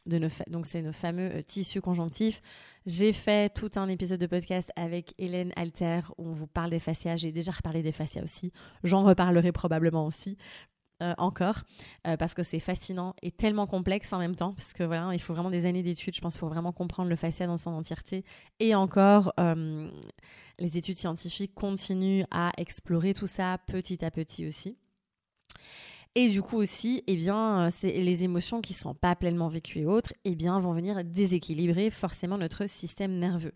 donc 0.07 0.67
c'est 0.67 0.83
nos 0.83 0.93
fameux 0.93 1.31
euh, 1.35 1.43
tissus 1.43 1.81
conjonctifs. 1.81 2.43
J'ai 2.87 3.13
fait 3.13 3.53
tout 3.53 3.71
un 3.77 3.89
épisode 3.89 4.21
de 4.21 4.27
podcast 4.27 4.73
avec 4.77 5.15
Hélène 5.19 5.53
Alter 5.57 6.01
où 6.19 6.29
on 6.29 6.33
vous 6.33 6.47
parle 6.47 6.71
des 6.71 6.79
fascias. 6.79 7.17
J'ai 7.17 7.33
déjà 7.33 7.53
reparlé 7.53 7.83
des 7.83 7.93
fascias 7.93 8.23
aussi. 8.23 8.53
J'en 8.83 9.05
reparlerai 9.05 9.53
probablement 9.53 10.07
aussi. 10.07 10.37
Euh, 11.03 11.15
encore 11.17 11.63
euh, 12.07 12.19
parce 12.19 12.35
que 12.35 12.43
c'est 12.43 12.61
fascinant 12.61 13.15
et 13.23 13.31
tellement 13.31 13.67
complexe 13.67 14.13
en 14.13 14.19
même 14.19 14.37
temps 14.37 14.53
parce 14.53 14.75
que 14.75 14.83
voilà 14.83 15.15
il 15.15 15.19
faut 15.19 15.33
vraiment 15.33 15.49
des 15.49 15.65
années 15.65 15.83
d'études 15.83 16.15
je 16.15 16.21
pense 16.21 16.37
pour 16.37 16.51
vraiment 16.51 16.73
comprendre 16.73 17.09
le 17.09 17.17
fascia 17.17 17.47
dans 17.47 17.57
son 17.57 17.71
entièreté 17.71 18.23
et 18.59 18.75
encore 18.75 19.33
les 20.59 20.77
études 20.77 20.99
scientifiques 20.99 21.55
continuent 21.55 22.25
à 22.31 22.53
explorer 22.59 23.15
tout 23.15 23.27
ça 23.27 23.57
petit 23.67 24.05
à 24.05 24.11
petit 24.11 24.47
aussi 24.47 24.77
et 26.17 26.29
du 26.29 26.43
coup 26.43 26.57
aussi, 26.57 27.05
eh 27.07 27.15
bien, 27.15 27.69
euh, 27.69 27.71
les 27.83 28.25
émotions 28.25 28.61
qui 28.61 28.75
sont 28.75 28.95
pas 28.95 29.15
pleinement 29.15 29.49
vécues 29.49 29.81
et 29.81 29.87
autres, 29.87 30.13
eh 30.25 30.35
bien, 30.35 30.59
vont 30.59 30.73
venir 30.73 31.05
déséquilibrer 31.05 31.91
forcément 31.91 32.37
notre 32.37 32.69
système 32.69 33.19
nerveux. 33.19 33.53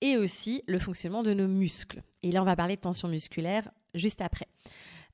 Et 0.00 0.16
aussi 0.16 0.62
le 0.66 0.78
fonctionnement 0.78 1.22
de 1.22 1.34
nos 1.34 1.48
muscles. 1.48 2.02
Et 2.22 2.30
là, 2.30 2.42
on 2.42 2.44
va 2.44 2.56
parler 2.56 2.76
de 2.76 2.80
tension 2.80 3.08
musculaire 3.08 3.70
juste 3.94 4.20
après. 4.20 4.46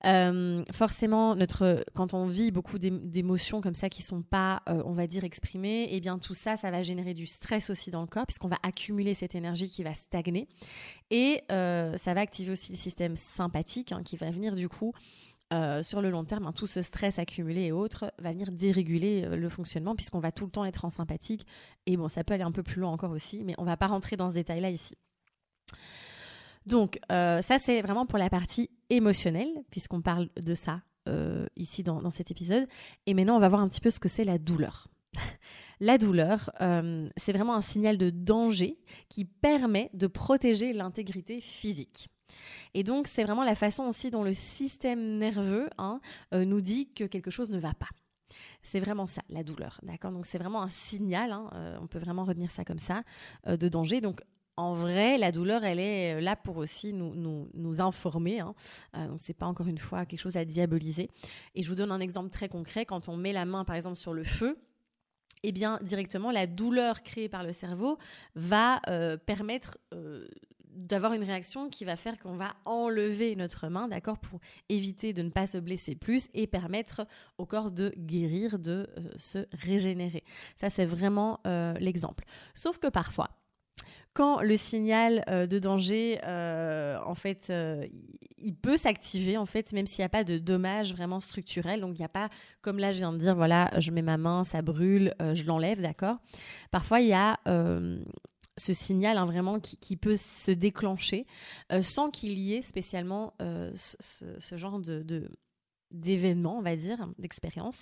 Euh, 0.07 0.65
forcément, 0.73 1.35
notre, 1.35 1.85
quand 1.95 2.15
on 2.15 2.27
vit 2.27 2.51
beaucoup 2.51 2.79
d'émotions 2.79 3.61
comme 3.61 3.75
ça 3.75 3.91
qui 3.91 4.03
sont 4.03 4.23
pas, 4.23 4.63
euh, 4.69 4.83
on 4.87 4.93
va 4.93 5.07
dire, 5.07 5.25
exprimées, 5.25 5.89
eh 5.91 6.01
bien 6.01 6.19
tout 6.19 6.33
ça, 6.33 6.57
ça 6.57 6.71
va 6.71 6.83
générer 6.83 7.13
du 7.13 7.27
stress 7.27 7.69
aussi 7.69 7.91
dans 7.91 8.01
le 8.01 8.07
corps 8.07 8.27
puisqu'on 8.27 8.49
va 8.49 8.57
accumuler 8.63 9.13
cette 9.13 9.35
énergie 9.35 9.69
qui 9.69 9.83
va 9.83 9.93
stagner 9.93 10.49
et 11.11 11.43
ça 11.51 12.15
va 12.15 12.21
activer 12.21 12.53
aussi 12.53 12.73
le 12.73 12.79
système 12.79 13.15
sympathique 13.15 13.93
hein, 13.93 14.03
qui 14.03 14.17
va 14.17 14.31
venir 14.31 14.55
du 14.57 14.71
coup 14.71 14.95
sur 15.83 16.01
le 16.01 16.11
long 16.11 16.25
terme, 16.25 16.47
hein, 16.47 16.53
tout 16.53 16.67
ce 16.67 16.83
stress 16.83 17.19
accumulé 17.19 17.63
et 17.63 17.73
autres 17.73 18.13
va 18.19 18.33
venir 18.33 18.53
déréguler 18.53 19.27
le 19.27 19.49
fonctionnement 19.49 19.95
puisqu'on 19.95 20.21
va 20.21 20.33
tout 20.33 20.45
le 20.45 20.51
temps 20.51 20.65
être 20.65 20.85
en 20.85 20.91
sympathique. 20.91 21.47
Et 21.87 21.97
bon, 21.97 22.09
ça 22.09 22.25
peut 22.25 22.35
aller 22.35 22.45
un 22.45 22.53
peu 22.53 22.63
plus 22.63 22.81
loin 22.81 22.91
encore 22.91 23.11
aussi, 23.11 23.45
mais 23.45 23.55
on 23.59 23.65
va 23.65 23.77
pas 23.77 23.89
rentrer 23.89 24.17
dans 24.17 24.31
ce 24.31 24.35
détail-là 24.35 24.71
ici. 24.71 24.97
Donc, 26.67 27.01
ça, 27.09 27.59
c'est 27.59 27.83
vraiment 27.83 28.07
pour 28.07 28.19
la 28.19 28.31
partie 28.31 28.71
émotionnelle, 28.91 29.51
puisqu'on 29.71 30.03
parle 30.03 30.29
de 30.37 30.55
ça 30.55 30.83
ici 31.57 31.83
dans, 31.83 32.01
dans, 32.01 32.11
cet 32.11 32.31
épisode. 32.31 32.69
Et 33.07 33.15
maintenant, 33.15 33.37
on 33.37 33.41
va 33.41 33.49
voir 33.49 33.63
un 33.63 33.69
petit 33.69 33.81
peu 33.81 33.91
ce 33.91 33.99
que 33.99 34.09
c'est 34.09 34.25
la 34.25 34.39
douleur. 34.39 34.87
La 35.81 35.97
douleur, 35.97 36.51
euh, 36.61 37.09
c'est 37.17 37.33
vraiment 37.33 37.55
un 37.55 37.63
signal 37.63 37.97
de 37.97 38.11
danger 38.11 38.79
qui 39.09 39.25
permet 39.25 39.91
de 39.95 40.07
protéger 40.07 40.75
l'intégrité 40.75 41.41
physique. 41.41 42.11
Et 42.75 42.85
donc, 42.85 43.07
c'est 43.09 43.25
vraiment 43.25 43.45
la 43.45 43.55
façon 43.55 43.85
aussi 43.85 44.11
dont 44.11 44.23
le 44.23 44.33
système 44.33 45.19
nerveux 45.19 45.69
hein, 45.79 46.01
euh, 46.35 46.45
nous 46.45 46.61
dit 46.61 46.93
que 46.93 47.05
quelque 47.05 47.31
chose 47.31 47.51
ne 47.51 47.59
va 47.59 47.75
pas. 47.75 47.89
C'est 48.63 48.81
vraiment 48.81 49.07
ça, 49.07 49.23
la 49.29 49.43
douleur. 49.43 49.81
D'accord? 49.83 50.13
Donc, 50.13 50.27
c'est 50.27 50.39
vraiment 50.39 50.63
un 50.63 50.69
signal, 50.69 51.33
hein, 51.33 51.51
euh, 51.55 51.79
on 51.81 51.87
peut 51.87 51.99
vraiment 51.99 52.25
retenir 52.25 52.51
ça 52.51 52.65
comme 52.65 52.79
ça, 52.79 53.03
de 53.47 53.69
danger. 53.69 54.01
Donc, 54.01 54.21
en 54.57 54.75
vrai, 54.75 55.17
la 55.17 55.33
douleur, 55.33 55.65
elle 55.65 55.81
est 55.81 56.21
là 56.21 56.37
pour 56.37 56.59
aussi 56.59 56.93
nous, 56.93 57.15
nous, 57.55 57.81
informer. 57.81 58.41
Hein. 58.41 58.55
donc, 58.93 59.19
c'est 59.21 59.33
pas 59.33 59.47
encore 59.47 59.69
une 59.69 59.79
fois 59.79 60.05
quelque 60.05 60.21
chose 60.21 60.37
à 60.37 60.45
diaboliser. 60.45 61.09
Et 61.55 61.63
je 61.63 61.69
vous 61.69 61.75
donne 61.75 61.93
un 61.93 62.01
exemple 62.01 62.29
très 62.29 62.49
concret. 62.49 62.85
Quand 62.85 63.09
on 63.09 63.17
met 63.17 63.33
la 63.33 63.47
main, 63.47 63.65
par 63.65 63.77
exemple, 63.77 63.97
sur 63.97 64.13
le 64.13 64.23
feu, 64.23 64.59
eh 65.43 65.53
bien, 65.53 65.79
directement, 65.83 66.31
la 66.31 66.47
douleur 66.47 67.03
créée 67.03 67.29
par 67.29 67.43
le 67.43 67.53
cerveau 67.53 67.99
va 68.35 68.81
euh, 68.89 69.17
permettre 69.17 69.79
euh, 69.95 70.27
d'avoir 70.75 71.13
une 71.13 71.25
réaction 71.25 71.69
qui 71.69 71.85
va 71.85 71.97
faire 71.97 72.19
qu'on 72.19 72.37
va 72.37 72.55
enlever 72.65 73.37
notre 73.37 73.69
main, 73.69 73.89
d'accord, 73.89 74.19
pour 74.19 74.41
éviter 74.69 75.13
de 75.13 75.23
ne 75.23 75.31
pas 75.31 75.47
se 75.47 75.59
blesser 75.59 75.95
plus 75.95 76.29
et 76.35 76.47
permettre 76.47 77.07
au 77.39 77.47
corps 77.47 77.71
de 77.71 77.93
guérir, 77.97 78.59
de 78.59 78.89
euh, 78.99 79.11
se 79.17 79.47
régénérer. 79.53 80.25
Ça, 80.57 80.71
c'est 80.71 80.87
vraiment 80.87 81.41
l'exemple. 81.81 82.25
Sauf 82.55 82.79
que 82.79 82.87
parfois, 82.87 83.31
quand 84.13 84.41
le 84.41 84.57
signal 84.57 85.25
euh, 85.29 85.47
de 85.47 85.59
danger, 85.59 86.19
euh, 86.25 86.99
en 87.07 87.15
fait, 87.15 87.49
euh, 87.51 87.87
il 88.39 88.55
peut 88.55 88.77
s'activer, 88.77 89.37
en 89.37 89.47
fait, 89.47 89.73
même 89.73 89.87
s'il 89.87 90.03
n'y 90.03 90.07
a 90.07 90.11
pas 90.11 90.25
de 90.25 90.39
dommage 90.39 90.93
vraiment 90.93 91.21
structurel. 91.21 91.81
Donc, 91.81 91.93
il 91.97 92.01
n'y 92.01 92.07
a 92.07 92.11
pas, 92.11 92.29
comme 92.61 92.79
là, 92.79 92.91
je 92.91 92.99
viens 92.99 93.13
de 93.13 93.19
dire, 93.19 93.37
voilà, 93.37 93.71
je 93.79 93.91
mets 93.91 94.03
ma 94.03 94.17
main, 94.17 94.43
ça 94.45 94.63
brûle, 94.63 95.15
je 95.21 95.45
l'enlève, 95.45 95.81
d'accord 95.81 96.17
Parfois, 96.71 97.01
il 97.01 97.09
y 97.09 97.13
a 97.13 97.39
ce 98.61 98.73
signal 98.73 99.17
hein, 99.19 99.27
vraiment 99.27 99.59
qui, 99.61 99.97
peut 99.97 100.17
se 100.17 100.51
déclencher 100.51 101.27
sans 101.81 102.11
qu'il 102.11 102.39
y 102.39 102.55
ait 102.55 102.63
spécialement 102.63 103.35
ce, 103.75 104.57
genre 104.57 104.79
de, 104.79 105.31
d'événement, 105.91 106.59
on 106.59 106.63
va 106.63 106.77
dire, 106.77 107.09
d'expérience 107.19 107.81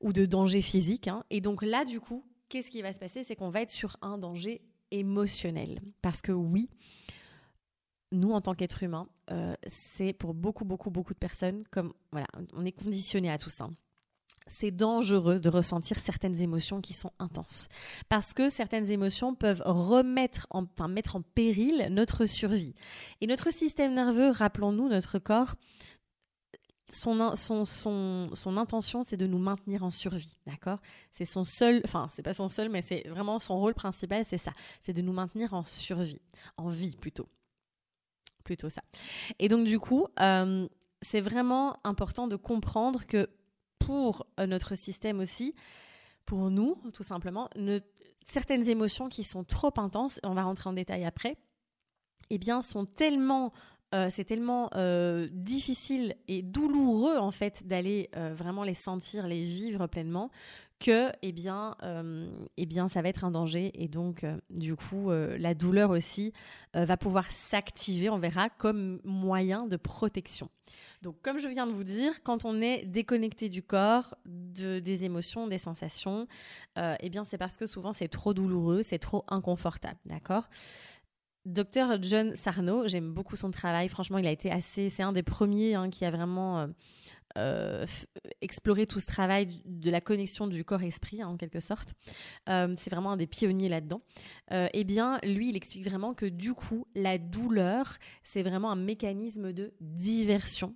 ou 0.00 0.12
de 0.12 0.26
danger 0.26 0.62
physique. 0.62 1.08
Hein. 1.08 1.24
Et 1.30 1.40
donc 1.40 1.62
là, 1.62 1.84
du 1.84 2.00
coup, 2.00 2.24
qu'est-ce 2.48 2.70
qui 2.70 2.82
va 2.82 2.92
se 2.92 2.98
passer? 2.98 3.24
C'est 3.24 3.36
qu'on 3.36 3.50
va 3.50 3.62
être 3.62 3.70
sur 3.70 3.96
un 4.02 4.18
danger 4.18 4.62
émotionnel. 4.90 5.80
Parce 6.02 6.22
que 6.22 6.32
oui, 6.32 6.68
nous, 8.12 8.32
en 8.32 8.40
tant 8.40 8.54
qu'êtres 8.54 8.82
humains, 8.82 9.08
euh, 9.30 9.54
c'est 9.66 10.12
pour 10.12 10.34
beaucoup, 10.34 10.64
beaucoup, 10.64 10.90
beaucoup 10.90 11.14
de 11.14 11.18
personnes, 11.18 11.64
comme 11.70 11.92
voilà, 12.12 12.28
on 12.52 12.64
est 12.64 12.72
conditionné 12.72 13.30
à 13.30 13.38
tout 13.38 13.50
ça. 13.50 13.68
C'est 14.46 14.70
dangereux 14.70 15.40
de 15.40 15.48
ressentir 15.48 15.98
certaines 15.98 16.40
émotions 16.40 16.80
qui 16.80 16.92
sont 16.92 17.10
intenses. 17.18 17.68
Parce 18.08 18.32
que 18.32 18.48
certaines 18.48 18.90
émotions 18.90 19.34
peuvent 19.34 19.62
remettre 19.64 20.46
en, 20.50 20.64
enfin, 20.64 20.88
mettre 20.88 21.16
en 21.16 21.22
péril 21.22 21.88
notre 21.90 22.26
survie. 22.26 22.74
Et 23.20 23.26
notre 23.26 23.52
système 23.52 23.94
nerveux, 23.94 24.30
rappelons-nous, 24.30 24.88
notre 24.88 25.18
corps, 25.18 25.54
son, 26.92 27.34
son, 27.34 27.64
son, 28.34 28.56
intention, 28.56 29.02
c'est 29.02 29.16
de 29.16 29.26
nous 29.26 29.38
maintenir 29.38 29.82
en 29.82 29.90
survie, 29.90 30.36
d'accord? 30.46 30.78
C'est 31.10 31.24
son 31.24 31.44
seul, 31.44 31.80
enfin, 31.84 32.08
c'est 32.10 32.22
pas 32.22 32.34
son 32.34 32.48
seul, 32.48 32.68
mais 32.68 32.82
c'est 32.82 33.08
vraiment 33.08 33.40
son 33.40 33.58
rôle 33.58 33.74
principal, 33.74 34.24
c'est 34.24 34.38
ça, 34.38 34.52
c'est 34.80 34.92
de 34.92 35.02
nous 35.02 35.12
maintenir 35.12 35.54
en 35.54 35.64
survie, 35.64 36.20
en 36.56 36.68
vie 36.68 36.96
plutôt. 36.96 37.28
Plutôt 38.44 38.70
ça. 38.70 38.82
Et 39.40 39.48
donc, 39.48 39.66
du 39.66 39.80
coup, 39.80 40.06
euh, 40.20 40.68
c'est 41.02 41.20
vraiment 41.20 41.78
important 41.84 42.28
de 42.28 42.36
comprendre 42.36 43.04
que 43.04 43.28
pour 43.86 44.26
euh, 44.40 44.48
notre 44.48 44.74
système 44.74 45.20
aussi, 45.20 45.54
pour 46.24 46.50
nous, 46.50 46.76
tout 46.92 47.04
simplement, 47.04 47.48
certaines 48.24 48.68
émotions 48.68 49.08
qui 49.08 49.22
sont 49.22 49.44
trop 49.44 49.72
intenses, 49.76 50.18
on 50.24 50.34
va 50.34 50.42
rentrer 50.42 50.68
en 50.68 50.72
détail 50.72 51.04
après, 51.04 51.36
eh 52.30 52.38
bien, 52.38 52.62
sont 52.62 52.84
tellement 52.84 53.52
euh, 53.94 54.08
c'est 54.10 54.24
tellement 54.24 54.68
euh, 54.74 55.28
difficile 55.30 56.16
et 56.26 56.42
douloureux 56.42 57.18
en 57.18 57.30
fait 57.30 57.64
d'aller 57.68 58.10
vraiment 58.12 58.64
les 58.64 58.74
sentir, 58.74 59.28
les 59.28 59.44
vivre 59.44 59.86
pleinement 59.86 60.32
que 60.78 61.10
eh 61.22 61.32
bien, 61.32 61.76
eh 62.56 62.66
bien 62.66 62.88
ça 62.88 63.02
va 63.02 63.08
être 63.08 63.24
un 63.24 63.30
danger 63.30 63.70
et 63.74 63.88
donc 63.88 64.26
du 64.50 64.76
coup 64.76 65.10
la 65.10 65.54
douleur 65.54 65.90
aussi 65.90 66.32
va 66.74 66.96
pouvoir 66.96 67.30
s'activer, 67.30 68.10
on 68.10 68.18
verra, 68.18 68.50
comme 68.50 69.00
moyen 69.04 69.66
de 69.66 69.76
protection. 69.76 70.50
Donc 71.02 71.16
comme 71.22 71.38
je 71.38 71.48
viens 71.48 71.66
de 71.66 71.72
vous 71.72 71.84
dire, 71.84 72.22
quand 72.22 72.44
on 72.44 72.60
est 72.60 72.84
déconnecté 72.84 73.48
du 73.48 73.62
corps, 73.62 74.14
de, 74.26 74.78
des 74.78 75.04
émotions, 75.04 75.46
des 75.46 75.58
sensations, 75.58 76.26
eh 76.76 77.08
bien 77.10 77.24
c'est 77.24 77.38
parce 77.38 77.56
que 77.56 77.66
souvent 77.66 77.92
c'est 77.92 78.08
trop 78.08 78.34
douloureux, 78.34 78.82
c'est 78.82 78.98
trop 78.98 79.24
inconfortable, 79.28 79.98
d'accord? 80.04 80.48
Docteur 81.46 82.02
John 82.02 82.34
Sarno, 82.34 82.88
j'aime 82.88 83.12
beaucoup 83.14 83.36
son 83.36 83.52
travail. 83.52 83.88
Franchement, 83.88 84.18
il 84.18 84.26
a 84.26 84.32
été 84.32 84.50
assez. 84.50 84.90
C'est 84.90 85.04
un 85.04 85.12
des 85.12 85.22
premiers 85.22 85.76
hein, 85.76 85.90
qui 85.90 86.04
a 86.04 86.10
vraiment 86.10 86.66
euh, 87.36 87.84
euh, 87.84 88.30
exploré 88.40 88.86
tout 88.86 89.00
ce 89.00 89.06
travail 89.06 89.62
de 89.64 89.90
la 89.90 90.00
connexion 90.00 90.46
du 90.46 90.64
corps-esprit, 90.64 91.22
hein, 91.22 91.28
en 91.28 91.36
quelque 91.36 91.60
sorte. 91.60 91.94
Euh, 92.48 92.74
c'est 92.76 92.90
vraiment 92.90 93.12
un 93.12 93.16
des 93.16 93.26
pionniers 93.26 93.68
là-dedans. 93.68 94.02
eh 94.50 94.84
bien, 94.84 95.18
lui, 95.22 95.50
il 95.50 95.56
explique 95.56 95.84
vraiment 95.84 96.14
que 96.14 96.26
du 96.26 96.54
coup, 96.54 96.86
la 96.94 97.18
douleur, 97.18 97.98
c'est 98.24 98.42
vraiment 98.42 98.70
un 98.70 98.76
mécanisme 98.76 99.52
de 99.52 99.72
diversion 99.80 100.74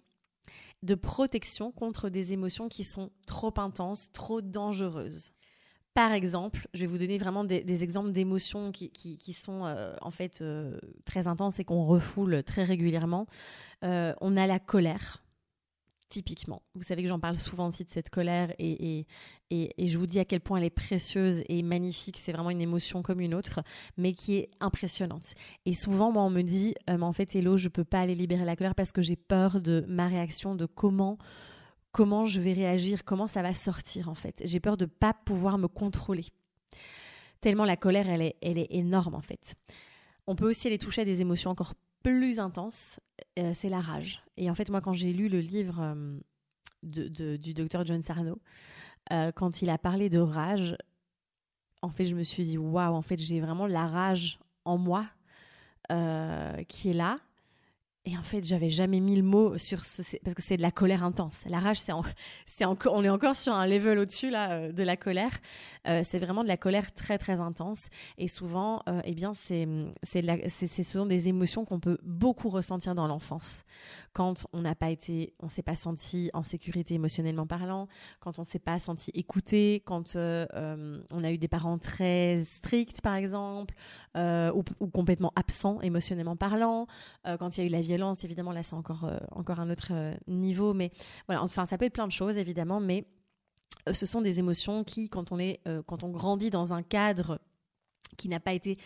de 0.83 0.95
protection 0.95 1.73
contre 1.73 2.09
des 2.09 2.33
émotions 2.33 2.69
qui 2.69 2.85
sont 2.85 3.11
trop 3.27 3.53
intenses, 3.59 4.11
trop 4.13 4.41
dangereuses. 4.41 5.33
Par 5.95 6.13
exemple, 6.13 6.69
je 6.73 6.81
vais 6.81 6.87
vous 6.87 6.99
donner 6.99 7.19
vraiment 7.19 7.43
des, 7.43 7.83
exemples 7.83 8.13
d'émotions 8.13 8.71
qui, 8.71 9.33
sont 9.33 9.65
euh, 9.65 9.95
en 10.03 10.13
fait 10.13 10.41
euh, 10.41 10.79
très 11.05 11.27
intenses 11.27 11.59
et 11.59 11.65
qu'on 11.65 11.85
refoule 11.85 12.45
très 12.45 12.63
régulièrement. 12.63 13.27
Euh, 13.83 14.15
on 14.21 14.37
a 14.37 14.47
la 14.47 14.61
colère, 14.61 15.25
typiquement. 16.11 16.61
Vous 16.75 16.83
savez 16.83 17.03
que 17.03 17.09
j'en 17.09 17.19
parle 17.19 17.39
souvent 17.39 17.69
aussi 17.69 17.85
de 17.85 17.91
cette 17.91 18.11
colère 18.11 18.53
et, 18.59 19.07
et, 19.51 19.87
je 19.87 19.97
vous 19.97 20.07
dis 20.07 20.19
à 20.19 20.27
quel 20.27 20.41
point 20.41 20.59
elle 20.59 20.65
est 20.65 20.71
précieuse 20.71 21.43
et 21.49 21.63
magnifique. 21.63 22.19
C'est 22.19 22.33
vraiment 22.33 22.51
une 22.51 22.61
émotion 22.61 23.03
comme 23.03 23.21
une 23.21 23.35
autre, 23.35 23.61
mais 23.97 24.13
qui 24.13 24.37
est 24.37 24.51
impressionnante. 24.61 25.35
Et 25.65 25.73
souvent, 25.73 26.13
moi, 26.13 26.23
on 26.25 26.31
me 26.31 26.43
dit, 26.43 26.75
en 26.89 27.13
fait, 27.15 27.35
Hello, 27.35 27.57
je 27.57 27.69
peux 27.69 27.85
pas 27.85 28.01
aller 28.01 28.15
libérer 28.15 28.45
la 28.45 28.57
colère 28.57 28.75
parce 28.75 28.93
que 28.93 29.01
j'ai 29.01 29.17
peur 29.17 29.63
de 29.63 29.87
ma 29.89 30.09
réaction, 30.09 30.55
de 30.55 30.67
comment 30.67 31.17
comment 31.93 32.25
je 32.25 32.41
vais 32.41 32.53
réagir, 32.53 33.05
comment 33.05 33.27
ça 33.27 33.43
va 33.43 33.55
sortir 33.55 34.09
en 34.09 34.15
fait. 34.15 34.43
J'ai 34.45 34.61
peur 34.61 34.77
de 34.77 34.85
ne 34.85 34.91
pas 34.91 35.13
pouvoir 35.13 35.59
me 35.59 35.67
contrôler. 35.67 36.27
Tellement 37.41 37.65
la 37.65 37.77
colère, 37.77 38.09
elle 38.09 38.23
est, 38.23 38.37
elle 38.43 38.59
est 38.59 38.69
énorme 38.71 39.15
en 39.15 39.23
fait. 39.23 39.55
On 40.27 40.37
peut 40.37 40.49
aussi 40.49 40.69
aller 40.69 40.79
toucher 40.79 41.03
à 41.03 41.05
des 41.05 41.21
émotions 41.21 41.51
encore 41.51 41.75
plus 42.03 42.39
intenses, 42.39 43.01
euh, 43.39 43.53
c'est 43.55 43.69
la 43.69 43.81
rage. 43.81 44.23
Et 44.37 44.51
en 44.51 44.55
fait, 44.55 44.71
moi, 44.71 44.81
quand 44.81 44.93
j'ai 44.93 45.13
lu 45.13 45.29
le 45.29 45.41
livre 45.41 45.81
euh, 45.81 46.19
de, 46.83 47.37
du 47.37 47.55
docteur 47.55 47.85
John 47.85 48.03
Sarno, 48.03 48.41
euh, 49.13 49.33
quand 49.33 49.63
il 49.63 49.71
a 49.71 49.79
parlé 49.79 50.09
de 50.09 50.19
rage, 50.19 50.77
en 51.83 51.91
fait, 51.91 52.07
je 52.07 52.15
me 52.15 52.23
suis 52.23 52.45
dit, 52.45 52.59
waouh, 52.59 52.95
en 52.95 53.03
fait, 53.03 53.19
j'ai 53.19 53.41
vraiment 53.41 53.67
la 53.67 53.87
rage 53.87 54.39
en 54.65 54.79
moi 54.79 55.07
qui 56.69 56.91
est 56.91 56.93
là 56.93 57.19
et 58.11 58.17
en 58.17 58.23
fait, 58.23 58.45
j'avais 58.45 58.71
jamais 58.71 58.99
mis 58.99 59.15
le 59.15 59.23
mot 59.23 59.57
sur 59.57 59.85
ce 59.85 60.03
parce 60.25 60.35
que 60.35 60.43
c'est 60.43 60.57
de 60.57 60.63
la 60.63 60.73
colère 60.73 61.05
intense. 61.05 61.45
La 61.47 61.61
rage, 61.61 61.79
c'est 61.79 61.93
on 61.93 63.05
est 63.05 63.09
encore 63.09 63.37
sur 63.37 63.55
un 63.55 63.67
level 63.69 64.01
au-dessus 64.01 64.31
là 64.31 64.51
euh, 64.51 64.73
de 64.73 64.83
la 64.83 64.97
colère. 64.97 65.39
Euh, 65.87 66.01
c'est 66.03 66.19
vraiment 66.19 66.43
de 66.43 66.49
la 66.49 66.57
colère 66.57 66.93
très 66.93 67.19
très 67.19 67.41
intense 67.41 67.89
et 68.19 68.27
souvent, 68.27 68.83
euh, 68.89 69.01
eh 69.05 69.15
bien, 69.15 69.33
c'est 69.35 69.69
ce 70.03 70.83
sont 70.83 71.07
des 71.07 71.29
émotions 71.29 71.65
qu'on 71.65 71.79
peut 71.79 71.99
beaucoup 72.03 72.49
ressentir 72.49 72.95
dans 72.95 73.07
l'enfance 73.07 73.65
quand 74.13 74.45
on 74.53 74.63
n'a 74.63 74.75
pas 74.75 74.91
été, 74.91 75.35
on 75.39 75.49
s'est 75.49 75.63
pas 75.63 75.77
senti 75.77 76.31
en 76.35 76.43
sécurité 76.43 76.95
émotionnellement 76.95 77.47
parlant, 77.47 77.87
quand 78.19 78.41
on 78.41 78.43
s'est 78.43 78.59
pas 78.59 78.81
senti 78.81 79.13
écouté, 79.15 79.83
quand 79.85 80.17
on 80.17 81.25
a 81.25 81.31
eu 81.31 81.39
des 81.39 81.47
parents 81.47 81.79
très 81.79 82.43
stricts 82.45 83.03
par 83.03 83.15
exemple 83.15 83.75
ou, 84.17 84.87
complètement 84.93 85.33
absents 85.37 85.81
émotionnellement 85.81 86.35
parlant, 86.35 86.89
quand 87.39 87.57
il 87.57 87.61
y 87.61 87.65
a 87.65 87.67
eu 87.69 87.73
la 87.73 87.81
violence, 87.81 88.00
évidemment, 88.25 88.53
là, 88.53 88.63
c'est 88.63 88.75
encore, 88.75 89.05
euh, 89.05 89.19
encore 89.33 89.61
un 89.61 89.71
autre 89.71 89.89
euh, 89.93 90.15
niveau. 90.27 90.75
Mais 90.75 90.91
voilà, 91.27 91.43
enfin, 91.43 91.67
ça 91.67 91.79
peut 91.79 91.85
être 91.85 91.93
plein 91.93 92.07
de 92.07 92.13
choses, 92.13 92.39
évidemment, 92.39 92.81
mais 92.81 93.07
euh, 93.89 93.95
ce 93.95 94.07
sont 94.07 94.21
des 94.21 94.39
émotions 94.39 94.85
qui, 94.85 95.09
quand 95.09 95.33
on, 95.33 95.39
est, 95.39 95.61
quand 95.87 96.05
on 96.05 96.11
grandit 96.11 96.51
dans 96.51 96.73
un 96.73 96.83
cadre 96.83 97.41
qui 98.17 98.29
n'a 98.29 98.41
pas 98.41 98.53
été 98.53 98.79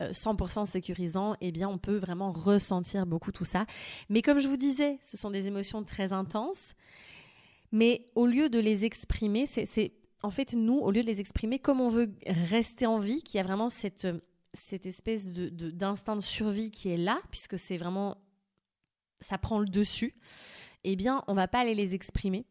100% 0.00 0.66
sécurisant, 0.66 1.36
eh 1.40 1.52
bien, 1.52 1.68
on 1.68 1.78
peut 1.78 1.96
vraiment 1.96 2.32
ressentir 2.32 3.06
beaucoup 3.06 3.30
tout 3.30 3.44
ça. 3.44 3.66
Mais 4.08 4.20
comme 4.20 4.40
je 4.40 4.48
vous 4.48 4.56
disais, 4.56 4.98
ce 5.02 5.16
sont 5.16 5.30
des 5.30 5.46
émotions 5.46 5.84
très 5.84 6.12
intenses. 6.12 6.74
Mais 7.70 8.10
au 8.16 8.26
lieu 8.26 8.50
de 8.50 8.58
les 8.58 8.84
exprimer, 8.84 9.46
c'est 9.46 9.92
en 10.22 10.30
fait 10.30 10.54
nous, 10.54 10.78
au 10.78 10.90
lieu 10.90 11.02
de 11.02 11.06
les 11.06 11.20
exprimer, 11.20 11.58
comme 11.58 11.80
on 11.80 11.88
veut 11.88 12.12
rester 12.26 12.86
en 12.86 12.98
vie, 12.98 13.22
qu'il 13.22 13.38
y 13.38 13.40
a 13.40 13.44
vraiment 13.44 13.70
cette, 13.70 14.06
cette 14.54 14.86
espèce 14.86 15.30
d'instinct 15.30 16.16
de, 16.16 16.20
de 16.20 16.24
survie 16.24 16.70
qui 16.70 16.90
est 16.90 16.96
là, 16.96 17.20
puisque 17.30 17.58
c'est 17.58 17.78
vraiment 17.78 18.16
ça 19.22 19.38
prend 19.38 19.58
le 19.58 19.66
dessus, 19.66 20.14
eh 20.84 20.96
bien, 20.96 21.24
on 21.26 21.34
va 21.34 21.48
pas 21.48 21.60
aller 21.60 21.74
les 21.74 21.94
exprimer 21.94 22.44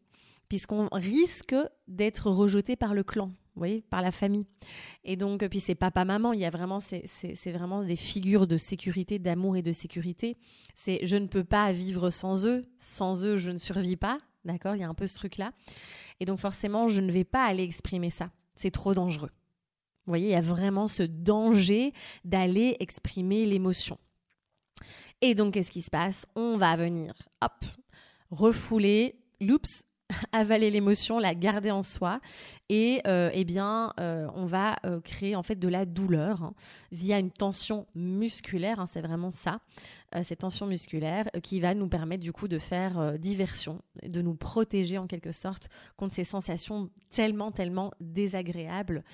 puisqu'on 0.52 0.86
risque 0.92 1.56
d'être 1.88 2.30
rejeté 2.30 2.76
par 2.76 2.92
le 2.92 3.02
clan, 3.02 3.28
vous 3.28 3.58
voyez, 3.58 3.80
par 3.88 4.02
la 4.02 4.12
famille. 4.12 4.44
Et 5.02 5.16
donc, 5.16 5.48
puis 5.48 5.60
c'est 5.60 5.74
papa, 5.74 6.04
maman, 6.04 6.34
il 6.34 6.40
y 6.40 6.44
a 6.44 6.50
vraiment, 6.50 6.78
c'est 6.78 7.52
vraiment 7.52 7.82
des 7.82 7.96
figures 7.96 8.46
de 8.46 8.58
sécurité, 8.58 9.18
d'amour 9.18 9.56
et 9.56 9.62
de 9.62 9.72
sécurité. 9.72 10.36
C'est 10.74 11.06
je 11.06 11.16
ne 11.16 11.26
peux 11.26 11.42
pas 11.42 11.72
vivre 11.72 12.10
sans 12.10 12.46
eux, 12.46 12.66
sans 12.76 13.24
eux, 13.24 13.38
je 13.38 13.50
ne 13.50 13.56
survis 13.56 13.96
pas, 13.96 14.18
d'accord 14.44 14.76
Il 14.76 14.80
y 14.80 14.84
a 14.84 14.88
un 14.90 14.94
peu 14.94 15.06
ce 15.06 15.14
truc-là. 15.14 15.52
Et 16.20 16.26
donc, 16.26 16.38
forcément, 16.38 16.86
je 16.86 17.00
ne 17.00 17.10
vais 17.10 17.24
pas 17.24 17.46
aller 17.46 17.62
exprimer 17.62 18.10
ça. 18.10 18.30
C'est 18.54 18.70
trop 18.70 18.92
dangereux. 18.92 19.30
Vous 20.04 20.10
voyez, 20.10 20.26
il 20.26 20.32
y 20.32 20.34
a 20.34 20.42
vraiment 20.42 20.86
ce 20.86 21.02
danger 21.02 21.94
d'aller 22.26 22.76
exprimer 22.78 23.46
l'émotion. 23.46 23.96
Et 25.22 25.36
donc, 25.36 25.54
qu'est-ce 25.54 25.70
qui 25.70 25.82
se 25.82 25.90
passe? 25.90 26.26
On 26.34 26.56
va 26.56 26.74
venir, 26.74 27.14
hop, 27.40 27.64
refouler, 28.32 29.14
loups, 29.40 29.84
avaler 30.32 30.70
l'émotion, 30.70 31.20
la 31.20 31.34
garder 31.34 31.70
en 31.70 31.82
soi, 31.82 32.20
et 32.74 33.02
euh, 33.06 33.28
eh 33.34 33.44
bien, 33.44 33.92
euh, 34.00 34.26
on 34.34 34.46
va 34.46 34.76
euh, 34.86 34.98
créer 34.98 35.36
en 35.36 35.42
fait 35.42 35.56
de 35.56 35.68
la 35.68 35.84
douleur 35.84 36.42
hein, 36.42 36.54
via 36.90 37.18
une 37.18 37.30
tension 37.30 37.86
musculaire. 37.94 38.80
Hein, 38.80 38.86
c'est 38.90 39.02
vraiment 39.02 39.30
ça, 39.30 39.60
cette 40.24 40.38
tension 40.38 40.66
musculaire 40.66 41.26
qui 41.42 41.60
va 41.60 41.74
nous 41.74 41.88
permettre 41.88 42.22
du 42.22 42.32
coup 42.32 42.48
de 42.48 42.58
faire 42.58 43.18
diversion, 43.18 43.80
de 44.06 44.20
nous 44.20 44.34
protéger 44.34 44.98
en 44.98 45.06
quelque 45.06 45.32
sorte 45.32 45.70
contre 45.96 46.14
ces 46.14 46.24
sensations 46.24 46.90
tellement 47.10 47.50
tellement 47.50 47.92
désagréables. 48.00 49.04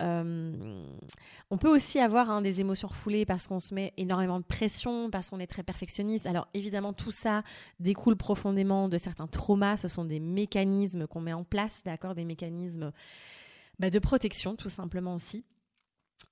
on 0.00 1.58
peut 1.60 1.68
aussi 1.68 2.00
avoir 2.00 2.30
hein, 2.30 2.42
des 2.42 2.60
émotions 2.60 2.88
refoulées 2.88 3.24
parce 3.24 3.46
qu'on 3.46 3.60
se 3.60 3.72
met 3.72 3.92
énormément 3.96 4.40
de 4.40 4.44
pression, 4.44 5.10
parce 5.10 5.30
qu'on 5.30 5.38
est 5.38 5.46
très 5.46 5.62
perfectionniste. 5.62 6.26
Alors 6.26 6.48
évidemment, 6.54 6.92
tout 6.92 7.12
ça 7.12 7.42
découle 7.78 8.16
profondément 8.16 8.88
de 8.88 8.98
certains 8.98 9.28
traumas. 9.28 9.76
Ce 9.76 9.86
sont 9.86 10.04
des 10.04 10.18
mécanismes 10.18 11.06
qu'on 11.06 11.20
met 11.20 11.32
en 11.32 11.44
place, 11.44 11.82
d'accord, 11.84 12.16
des 12.16 12.24
mécanismes 12.24 12.92
bah, 13.78 13.90
de 13.90 13.98
protection 13.98 14.56
tout 14.56 14.68
simplement 14.68 15.14
aussi. 15.14 15.44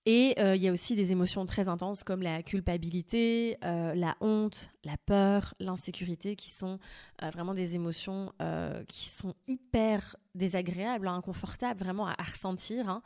Et 0.09 0.35
euh, 0.39 0.55
il 0.55 0.63
y 0.63 0.69
a 0.69 0.73
aussi 0.73 0.95
des 0.95 1.11
émotions 1.11 1.47
très 1.47 1.69
intenses 1.69 2.05
comme 2.05 2.23
la 2.23 2.45
culpabilité, 2.45 3.57
euh, 3.65 3.93
la 3.97 4.17
honte, 4.21 4.71
la 4.85 4.97
peur, 4.97 5.55
l'insécurité, 5.59 6.37
qui 6.37 6.53
sont 6.53 6.79
euh, 7.23 7.31
vraiment 7.31 7.55
des 7.55 7.75
émotions 7.75 8.33
qui 8.89 9.09
sont 9.09 9.35
hyper 9.49 10.17
désagréables, 10.35 11.09
inconfortables, 11.09 11.81
vraiment 11.81 12.07
à, 12.07 12.15
ressentir. 12.23 12.89
Hein. 12.89 13.03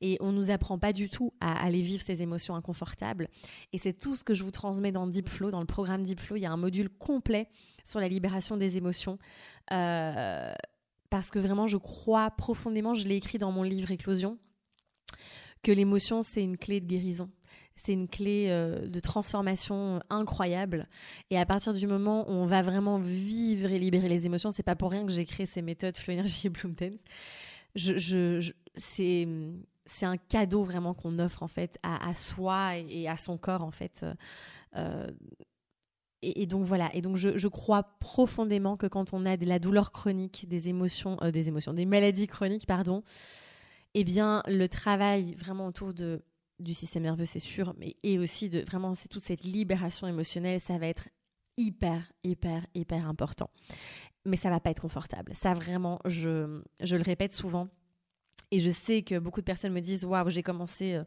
Et 0.00 0.16
on 0.20 0.32
nous 0.32 0.50
apprend 0.50 0.78
pas 0.78 0.92
du 0.92 1.08
tout 1.08 1.32
à 1.40 1.62
aller 1.62 1.82
vivre 1.82 2.02
ces 2.02 2.22
émotions 2.22 2.56
inconfortables. 2.56 3.28
Et 3.72 3.78
c'est 3.78 3.92
tout 3.92 4.16
ce 4.16 4.24
que 4.24 4.34
je 4.34 4.42
vous 4.42 4.50
transmets 4.50 4.90
dans 4.90 5.06
Deep 5.06 5.28
Flow, 5.28 5.52
dans 5.52 5.60
le 5.60 5.66
programme 5.66 6.02
Deep 6.02 6.18
Flow. 6.18 6.36
Il 6.36 6.40
y 6.40 6.46
a 6.46 6.50
un 6.50 6.56
module 6.56 6.88
complet 6.88 7.48
sur 7.84 8.00
la 8.00 8.08
libération 8.08 8.56
des 8.56 8.76
émotions 8.76 9.18
parce 11.10 11.30
que 11.30 11.38
vraiment 11.38 11.66
je 11.66 11.76
crois 11.76 12.30
profondément, 12.30 12.94
je 12.94 13.06
l'ai 13.06 13.16
écrit 13.16 13.38
dans 13.38 13.52
mon 13.52 13.62
livre 13.62 13.90
Éclosion, 13.90 14.38
que 15.62 15.72
l'émotion 15.72 16.22
c'est 16.22 16.42
une 16.42 16.56
clé 16.56 16.80
de 16.80 16.86
guérison. 16.86 17.30
C'est 17.76 17.92
une 17.92 18.08
clé 18.08 18.48
euh, 18.48 18.88
de 18.88 19.00
transformation 19.00 20.02
incroyable. 20.10 20.86
Et 21.30 21.38
à 21.38 21.46
partir 21.46 21.72
du 21.72 21.86
moment 21.86 22.28
où 22.28 22.32
on 22.32 22.44
va 22.44 22.60
vraiment 22.60 22.98
vivre 22.98 23.70
et 23.70 23.78
libérer 23.78 24.08
les 24.08 24.26
émotions, 24.26 24.50
c'est 24.50 24.62
pas 24.62 24.76
pour 24.76 24.90
rien 24.90 25.06
que 25.06 25.12
j'ai 25.12 25.24
créé 25.24 25.46
ces 25.46 25.62
méthodes 25.62 25.96
Flow 25.96 26.12
Energy 26.12 26.48
et 26.48 26.50
Bloom 26.50 26.74
Dance. 26.74 27.00
C'est 28.96 30.06
un 30.06 30.16
cadeau 30.18 30.62
vraiment 30.62 30.92
qu'on 30.92 31.18
offre 31.18 31.42
en 31.42 31.48
fait 31.48 31.78
à, 31.82 32.14
soi 32.14 32.76
et, 32.76 33.08
à 33.08 33.16
son 33.16 33.38
corps 33.38 33.62
en 33.62 33.70
fait. 33.70 34.04
Euh, 34.76 35.10
et, 36.22 36.46
donc 36.46 36.64
voilà, 36.64 36.94
et 36.94 37.00
donc 37.00 37.16
je, 37.16 37.48
crois 37.48 37.82
profondément 37.98 38.76
que 38.76 38.86
quand 38.86 39.14
on 39.14 39.24
a 39.24 39.36
de 39.36 39.46
la 39.46 39.58
douleur 39.58 39.90
chronique, 39.90 40.46
des 40.48 40.68
émotions, 40.68 41.16
euh, 41.22 41.30
des 41.30 41.48
émotions, 41.48 41.72
des 41.72 41.86
maladies 41.86 42.26
chroniques, 42.26 42.66
pardon, 42.66 43.02
eh 43.94 44.04
bien 44.04 44.42
le 44.46 44.68
travail 44.68 45.34
vraiment 45.34 45.66
autour 45.66 45.94
de 45.94 46.22
du 46.58 46.74
système 46.74 47.04
nerveux, 47.04 47.24
c'est 47.24 47.38
sûr, 47.38 47.74
mais 47.78 47.96
et 48.02 48.18
aussi 48.18 48.50
de 48.50 48.60
vraiment 48.60 48.92
toute 48.94 49.22
cette 49.22 49.44
libération 49.44 50.06
émotionnelle, 50.06 50.60
ça 50.60 50.76
va 50.76 50.88
être 50.88 51.08
hyper, 51.56 52.12
hyper, 52.22 52.66
hyper 52.74 53.08
important. 53.08 53.48
Mais 54.26 54.36
ça 54.36 54.50
va 54.50 54.60
pas 54.60 54.70
être 54.70 54.82
confortable. 54.82 55.32
Ça 55.34 55.54
vraiment, 55.54 56.00
je, 56.04 56.60
je 56.80 56.96
le 56.96 57.02
répète 57.02 57.32
souvent, 57.32 57.68
et 58.50 58.58
je 58.58 58.70
sais 58.70 59.02
que 59.02 59.18
beaucoup 59.18 59.40
de 59.40 59.46
personnes 59.46 59.72
me 59.72 59.80
disent 59.80 60.04
waouh, 60.04 60.28
j'ai 60.28 60.42
commencé. 60.42 60.94
Euh, 60.94 61.04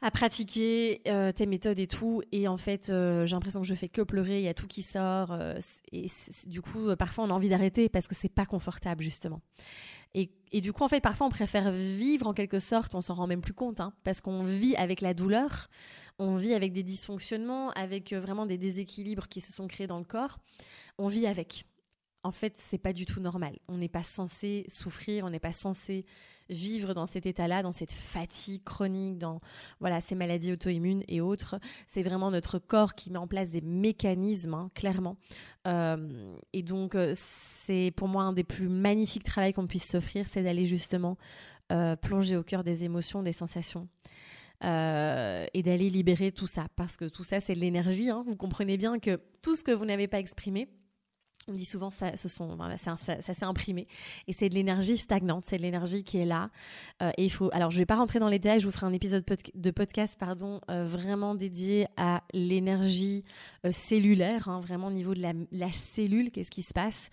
à 0.00 0.10
pratiquer 0.10 1.02
euh, 1.08 1.32
tes 1.32 1.46
méthodes 1.46 1.78
et 1.78 1.86
tout. 1.86 2.22
Et 2.32 2.48
en 2.48 2.56
fait, 2.56 2.90
euh, 2.90 3.26
j'ai 3.26 3.34
l'impression 3.34 3.60
que 3.60 3.66
je 3.66 3.74
fais 3.74 3.88
que 3.88 4.02
pleurer, 4.02 4.38
il 4.38 4.44
y 4.44 4.48
a 4.48 4.54
tout 4.54 4.66
qui 4.66 4.82
sort. 4.82 5.32
Euh, 5.32 5.58
et 5.92 6.08
du 6.46 6.60
coup, 6.60 6.94
parfois, 6.96 7.24
on 7.24 7.30
a 7.30 7.32
envie 7.32 7.48
d'arrêter 7.48 7.88
parce 7.88 8.06
que 8.06 8.14
c'est 8.14 8.28
pas 8.28 8.46
confortable, 8.46 9.02
justement. 9.02 9.40
Et, 10.14 10.30
et, 10.52 10.60
du 10.60 10.72
coup, 10.72 10.84
en 10.84 10.88
fait, 10.88 11.00
parfois, 11.00 11.26
on 11.26 11.30
préfère 11.30 11.70
vivre 11.70 12.28
en 12.28 12.32
quelque 12.32 12.60
sorte, 12.60 12.94
on 12.94 13.02
s'en 13.02 13.14
rend 13.14 13.26
même 13.26 13.42
plus 13.42 13.52
compte, 13.52 13.80
hein, 13.80 13.92
parce 14.04 14.20
qu'on 14.20 14.42
vit 14.42 14.74
avec 14.76 15.02
la 15.02 15.12
douleur, 15.12 15.68
on 16.18 16.34
vit 16.34 16.54
avec 16.54 16.72
des 16.72 16.82
dysfonctionnements, 16.82 17.70
avec 17.72 18.14
vraiment 18.14 18.46
des 18.46 18.56
déséquilibres 18.56 19.28
qui 19.28 19.42
se 19.42 19.52
sont 19.52 19.66
créés 19.68 19.86
dans 19.86 19.98
le 19.98 20.04
corps. 20.04 20.38
On 20.96 21.08
vit 21.08 21.26
avec. 21.26 21.66
En 22.24 22.32
fait, 22.32 22.54
c'est 22.56 22.78
pas 22.78 22.92
du 22.92 23.06
tout 23.06 23.20
normal. 23.20 23.58
On 23.68 23.78
n'est 23.78 23.88
pas 23.88 24.02
censé 24.02 24.64
souffrir, 24.68 25.24
on 25.24 25.30
n'est 25.30 25.38
pas 25.38 25.52
censé 25.52 26.04
vivre 26.50 26.94
dans 26.94 27.06
cet 27.06 27.26
état-là, 27.26 27.62
dans 27.62 27.72
cette 27.72 27.92
fatigue 27.92 28.64
chronique, 28.64 29.18
dans 29.18 29.40
voilà 29.80 30.00
ces 30.00 30.14
maladies 30.14 30.52
auto-immunes 30.52 31.04
et 31.08 31.20
autres. 31.20 31.60
C'est 31.86 32.02
vraiment 32.02 32.30
notre 32.30 32.58
corps 32.58 32.94
qui 32.94 33.10
met 33.10 33.18
en 33.18 33.26
place 33.26 33.50
des 33.50 33.60
mécanismes, 33.60 34.54
hein, 34.54 34.70
clairement. 34.74 35.16
Euh, 35.66 36.36
et 36.52 36.62
donc, 36.62 36.94
euh, 36.94 37.14
c'est 37.14 37.92
pour 37.96 38.08
moi 38.08 38.24
un 38.24 38.32
des 38.32 38.44
plus 38.44 38.68
magnifiques 38.68 39.24
travaux 39.24 39.52
qu'on 39.52 39.66
puisse 39.66 39.86
s'offrir, 39.86 40.26
c'est 40.26 40.42
d'aller 40.42 40.66
justement 40.66 41.18
euh, 41.70 41.96
plonger 41.96 42.36
au 42.36 42.42
cœur 42.42 42.64
des 42.64 42.84
émotions, 42.84 43.22
des 43.22 43.32
sensations. 43.32 43.88
et 44.62 45.62
d'aller 45.62 45.88
libérer 45.88 46.32
tout 46.32 46.48
ça, 46.48 46.66
parce 46.74 46.96
que 46.96 47.04
tout 47.04 47.22
ça, 47.22 47.38
c'est 47.38 47.54
de 47.54 47.60
l'énergie. 47.60 48.10
Hein. 48.10 48.24
Vous 48.26 48.34
comprenez 48.34 48.76
bien 48.76 48.98
que 48.98 49.20
tout 49.40 49.54
ce 49.54 49.62
que 49.62 49.70
vous 49.70 49.84
n'avez 49.84 50.08
pas 50.08 50.18
exprimé, 50.18 50.68
on 51.46 51.52
dit 51.52 51.64
souvent 51.64 51.90
ça, 51.90 52.16
ça, 52.16 52.26
s'est 52.26 53.44
imprimé 53.44 53.86
et 54.26 54.32
c'est 54.32 54.48
de 54.48 54.54
l'énergie 54.54 54.98
stagnante, 54.98 55.44
c'est 55.46 55.56
de 55.56 55.62
l'énergie 55.62 56.04
qui 56.04 56.18
est 56.18 56.26
là. 56.26 56.50
Euh, 57.02 57.10
et 57.16 57.24
il 57.24 57.30
faut, 57.30 57.48
alors 57.52 57.70
je 57.70 57.78
vais 57.78 57.86
pas 57.86 57.96
rentrer 57.96 58.18
dans 58.18 58.28
les 58.28 58.38
détails, 58.38 58.60
je 58.60 58.66
vous 58.66 58.72
ferai 58.72 58.86
un 58.86 58.92
épisode 58.92 59.24
de 59.54 59.70
podcast, 59.70 60.16
pardon, 60.18 60.60
euh, 60.70 60.84
vraiment 60.84 61.34
dédié 61.34 61.86
à 61.96 62.22
l'énergie 62.32 63.24
euh, 63.64 63.72
cellulaire, 63.72 64.48
hein, 64.48 64.60
vraiment 64.60 64.88
au 64.88 64.92
niveau 64.92 65.14
de 65.14 65.22
la 65.22 65.72
cellule, 65.72 66.30
qu'est-ce 66.30 66.50
qui 66.50 66.62
se 66.62 66.74
passe. 66.74 67.10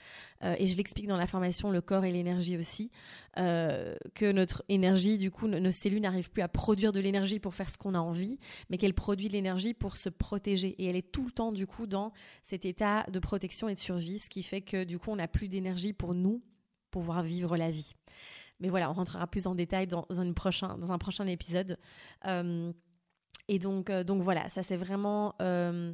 Et 0.58 0.68
je 0.68 0.78
l'explique 0.78 1.08
dans 1.08 1.18
la 1.18 1.28
formation, 1.28 1.72
le 1.72 1.82
corps 1.82 2.06
et 2.06 2.12
l'énergie 2.12 2.58
aussi, 2.58 2.92
que 3.36 4.32
notre 4.32 4.64
énergie, 4.70 5.18
du 5.18 5.32
coup, 5.32 5.48
nos 5.48 5.72
cellules 5.72 6.02
n'arrivent 6.02 6.32
plus 6.32 6.42
à 6.42 6.48
produire 6.48 6.92
de 6.92 7.00
l'énergie 7.00 7.40
pour 7.40 7.56
faire 7.56 7.70
ce 7.70 7.78
qu'on 7.78 7.96
a 7.96 8.00
envie, 8.00 8.38
mais 8.70 8.78
qu'elle 8.78 8.94
produit 8.94 9.28
de 9.28 9.34
l'énergie 9.34 9.74
pour 9.74 9.98
se 9.98 10.10
protéger. 10.10 10.76
Et 10.78 10.86
elle 10.86 10.96
est 10.96 11.12
tout 11.12 11.26
le 11.26 11.32
temps, 11.32 11.52
du 11.52 11.68
coup, 11.68 11.88
dans 11.88 12.12
cet 12.44 12.66
état 12.66 13.06
de 13.12 13.20
protection 13.20 13.70
et 13.70 13.74
de 13.74 13.80
survie 13.80 14.20
ce 14.20 14.30
qui 14.30 14.44
fait 14.44 14.62
que 14.62 14.84
du 14.84 15.00
coup, 15.00 15.12
on 15.12 15.16
n'a 15.16 15.28
plus 15.28 15.48
d'énergie 15.48 15.94
pour 15.94 16.14
nous 16.14 16.42
pouvoir 16.92 17.24
vivre 17.24 17.58
la 17.58 17.72
vie. 17.72 17.94
Mais 18.60 18.70
voilà, 18.70 18.90
on 18.90 18.94
rentrera 18.94 19.28
plus 19.28 19.48
en 19.48 19.56
détail 19.56 19.88
dans, 19.88 20.06
un, 20.10 20.34
prochain, 20.34 20.78
dans 20.78 20.92
un 20.92 20.98
prochain 20.98 21.28
épisode. 21.28 21.78
Euh, 22.26 22.72
et 23.48 23.60
donc, 23.60 23.90
euh, 23.90 24.04
donc 24.04 24.22
voilà, 24.22 24.50
ça 24.50 24.64
c'est 24.64 24.78
vraiment 24.78 25.36
euh, 25.42 25.94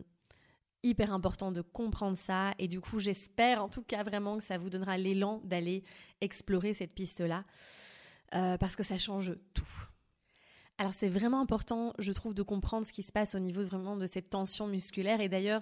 hyper 0.83 1.13
important 1.13 1.51
de 1.51 1.61
comprendre 1.61 2.17
ça. 2.17 2.53
Et 2.59 2.67
du 2.67 2.81
coup, 2.81 2.99
j'espère 2.99 3.63
en 3.63 3.69
tout 3.69 3.83
cas 3.83 4.03
vraiment 4.03 4.37
que 4.37 4.43
ça 4.43 4.57
vous 4.57 4.69
donnera 4.69 4.97
l'élan 4.97 5.41
d'aller 5.43 5.83
explorer 6.21 6.73
cette 6.73 6.93
piste-là. 6.93 7.43
parce 8.31 8.75
que 8.75 8.83
ça 8.83 8.97
change 8.97 9.33
tout. 9.53 9.65
Alors 10.81 10.95
c'est 10.95 11.09
vraiment 11.09 11.39
important, 11.41 11.93
je 11.99 12.11
trouve, 12.11 12.33
de 12.33 12.41
comprendre 12.41 12.87
ce 12.87 12.91
qui 12.91 13.03
se 13.03 13.11
passe 13.11 13.35
au 13.35 13.39
niveau 13.39 13.63
vraiment 13.63 13.95
de 13.95 14.07
cette 14.07 14.31
tension 14.31 14.65
musculaire. 14.65 15.21
Et 15.21 15.29
d'ailleurs, 15.29 15.61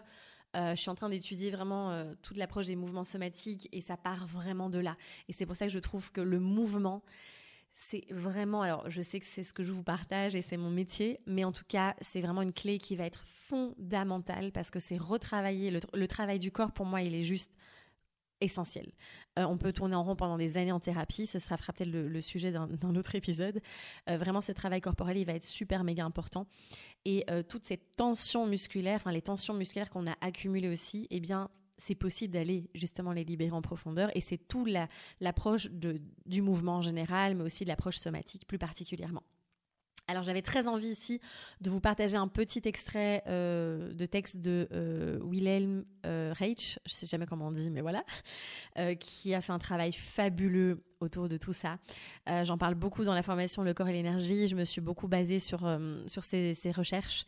euh, 0.56 0.72
je 0.76 0.82
suis 0.82 0.90
en 0.90 0.96
train 0.96 1.10
d'étudier 1.10 1.52
vraiment 1.52 1.92
euh, 1.92 2.14
toute 2.22 2.38
l'approche 2.38 2.68
des 2.68 2.76
mouvements 2.76 3.04
somatiques 3.04 3.68
et 3.72 3.82
ça 3.82 3.98
part 3.98 4.26
vraiment 4.28 4.70
de 4.70 4.80
là. 4.80 4.96
Et 5.28 5.34
c'est 5.34 5.46
pour 5.46 5.56
ça 5.56 5.66
que 5.66 5.74
je 5.74 5.80
trouve 5.80 6.12
que 6.12 6.22
le 6.22 6.40
mouvement, 6.40 7.04
c'est 7.82 8.04
vraiment, 8.12 8.62
alors 8.62 8.90
je 8.90 9.02
sais 9.02 9.22
que 9.22 9.26
c'est 9.26 9.46
ce 9.46 9.54
que 9.54 9.64
je 9.64 9.72
vous 9.72 9.84
partage 9.84 10.36
et 10.36 10.42
c'est 10.42 10.58
mon 10.58 10.70
métier, 10.70 11.22
mais 11.26 11.46
en 11.46 11.54
tout 11.54 11.64
cas, 11.66 11.96
c'est 12.02 12.20
vraiment 12.20 12.42
une 12.42 12.52
clé 12.52 12.78
qui 12.78 12.98
va 12.98 13.06
être 13.06 13.24
fondamentale 13.26 14.52
parce 14.52 14.70
que 14.70 14.80
c'est 14.80 14.98
retravailler, 14.98 15.72
le, 15.72 16.08
travail 16.08 16.40
du 16.40 16.52
corps 16.52 16.74
pour 16.74 16.86
moi, 16.86 17.02
il 17.02 17.16
est 17.16 17.24
juste 17.24 17.50
essentiel. 18.42 18.92
Euh, 19.40 19.46
on 19.46 19.58
peut 19.58 19.72
tourner 19.72 19.96
en 19.96 20.04
rond 20.04 20.18
pendant 20.18 20.38
des 20.38 20.58
années 20.58 20.74
en 20.74 20.82
thérapie, 20.82 21.26
ce 21.26 21.40
sera 21.40 21.56
peut-être 21.56 21.90
le, 21.90 22.20
sujet 22.20 22.52
d'un 22.52 22.96
autre 22.96 23.16
épisode. 23.16 23.62
Euh, 24.10 24.18
vraiment, 24.18 24.42
ce 24.42 24.52
travail 24.52 24.82
corporel, 24.82 25.16
il 25.16 25.26
va 25.26 25.34
être 25.34 25.46
super 25.46 25.86
méga 25.86 26.04
important. 26.04 26.48
Et 27.06 27.24
euh, 27.32 27.44
toutes 27.44 27.64
ces 27.64 27.78
tensions 27.78 28.46
musculaires, 28.46 28.98
enfin 28.98 29.14
les 29.14 29.22
tensions 29.22 29.54
musculaires 29.54 29.90
qu'on 29.90 30.06
a 30.06 30.18
accumulées 30.20 30.70
aussi, 30.70 31.08
eh 31.12 31.22
bien, 31.22 31.50
c'est 31.80 31.96
possible 31.96 32.34
d'aller 32.34 32.70
justement 32.76 33.12
les 33.12 33.24
libérer 33.24 33.52
en 33.52 33.62
profondeur. 33.62 34.16
Et 34.16 34.22
c'est 34.22 34.38
tout 34.38 34.68
l'approche 35.20 35.70
du 35.72 36.42
mouvement 36.42 36.76
en 36.76 36.82
général, 36.82 37.36
mais 37.36 37.44
aussi 37.44 37.64
de 37.64 37.70
l'approche 37.70 37.98
somatique 37.98 38.46
plus 38.46 38.60
particulièrement. 38.60 39.24
Alors 40.10 40.24
j'avais 40.24 40.42
très 40.42 40.68
envie 40.68 40.88
ici 40.88 41.22
de 41.62 41.70
vous 41.70 41.80
partager 41.80 42.18
un 42.18 42.28
petit 42.28 42.64
extrait 42.66 43.22
euh, 43.28 43.94
de 43.94 44.08
texte 44.08 44.38
de 44.38 44.68
euh, 44.74 45.20
Wilhelm 45.22 45.86
euh, 46.08 46.34
Reich, 46.36 46.80
je 46.88 46.94
sais 46.94 47.06
jamais 47.06 47.28
comment 47.28 47.50
on 47.50 47.52
dit, 47.52 47.70
mais 47.70 47.82
voilà, 47.82 48.04
qui 49.00 49.36
a 49.36 49.42
fait 49.42 49.52
un 49.52 49.60
travail 49.60 49.94
fabuleux 49.94 50.84
autour 51.00 51.30
de 51.30 51.38
tout 51.38 51.54
ça. 51.54 51.78
J'en 52.44 52.58
parle 52.58 52.74
beaucoup 52.76 53.04
dans 53.04 53.14
la 53.14 53.22
formation 53.22 53.62
Le 53.62 53.74
corps 53.74 53.88
et 53.88 53.94
l'énergie. 53.94 54.48
Je 54.48 54.56
me 54.56 54.66
suis 54.66 54.82
beaucoup 54.82 55.08
basée 55.08 55.40
sur, 55.40 55.60
sur 56.08 56.24
ces, 56.24 56.56
recherches. 56.72 57.26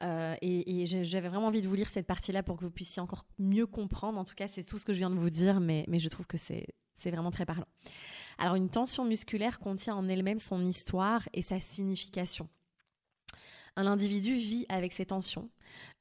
Et, 0.00 0.86
j'avais 0.86 1.28
vraiment 1.28 1.46
envie 1.46 1.62
de 1.62 1.68
vous 1.68 1.74
lire 1.74 1.90
cette 1.90 2.06
partie-là 2.06 2.42
pour 2.42 2.56
que 2.56 2.64
vous 2.64 2.70
puissiez 2.70 3.00
encore 3.02 3.24
mieux 3.38 3.66
comprendre. 3.66 4.18
En 4.18 4.24
tout 4.24 4.34
cas, 4.34 4.48
c'est 4.48 4.64
tout 4.64 4.78
ce 4.78 4.84
que 4.84 4.92
je 4.92 4.98
viens 4.98 5.10
de 5.10 5.16
vous 5.16 5.30
dire, 5.30 5.60
mais, 5.60 5.84
mais 5.88 5.98
je 5.98 6.08
trouve 6.08 6.26
que 6.26 6.38
c'est 6.38 6.66
vraiment 7.04 7.30
très 7.30 7.46
parlant. 7.46 7.66
Alors 8.38 8.54
une 8.54 8.70
tension 8.70 9.04
musculaire 9.04 9.58
contient 9.58 9.94
en 9.94 10.08
elle-même 10.08 10.38
son 10.38 10.64
histoire 10.64 11.28
et 11.32 11.42
sa 11.42 11.60
signification. 11.60 12.48
Un 13.76 13.86
individu 13.86 14.34
vit 14.34 14.66
avec 14.68 14.92
ces 14.92 15.06
tensions, 15.06 15.48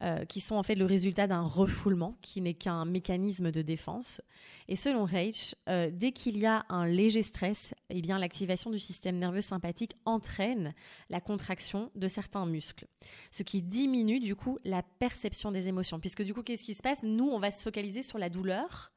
euh, 0.04 0.26
qui 0.26 0.42
sont 0.42 0.56
en 0.56 0.64
fait 0.64 0.76
le 0.76 0.86
résultat 0.86 1.28
d'un 1.28 1.42
refoulement, 1.42 2.18
qui 2.22 2.42
n'est 2.42 2.54
qu'un 2.54 2.84
mécanisme 2.84 3.52
de 3.52 3.62
défense. 3.62 4.22
Et 4.68 4.76
selon 4.76 5.06
Reich, 5.06 5.56
euh, 5.70 5.90
dès 5.92 6.12
qu'il 6.12 6.38
y 6.38 6.46
a 6.46 6.66
un 6.70 6.86
léger 6.86 7.24
stress, 7.24 7.74
eh 7.90 8.02
bien 8.02 8.20
l'activation 8.20 8.72
du 8.72 8.80
système 8.80 9.18
nerveux 9.18 9.42
sympathique 9.42 9.96
entraîne 10.06 10.74
la 11.10 11.22
contraction 11.22 11.92
de 11.96 12.08
certains 12.08 12.46
muscles, 12.46 12.88
ce 13.32 13.44
qui 13.44 13.62
diminue 13.62 14.20
du 14.20 14.36
coup 14.36 14.60
la 14.66 14.84
perception 14.84 15.52
des 15.52 15.70
émotions. 15.70 16.00
Puisque 16.00 16.24
du 16.24 16.34
coup, 16.34 16.44
qu'est-ce 16.44 16.66
qui 16.66 16.74
se 16.74 16.84
passe? 16.84 17.04
Nous, 17.04 17.30
on 17.30 17.40
va 17.40 17.52
se 17.52 17.64
focaliser 17.64 18.02
sur 18.02 18.18
la 18.18 18.30
douleur 18.30 18.92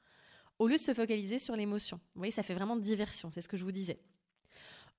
au 0.58 0.68
lieu 0.68 0.76
de 0.76 0.80
se 0.80 0.94
focaliser 0.94 1.38
sur 1.38 1.56
l'émotion. 1.56 1.98
Vous 2.14 2.20
voyez, 2.20 2.32
ça 2.32 2.42
fait 2.42 2.54
vraiment 2.54 2.76
diversion, 2.76 3.30
c'est 3.30 3.40
ce 3.40 3.48
que 3.48 3.56
je 3.56 3.64
vous 3.64 3.72
disais. 3.72 4.00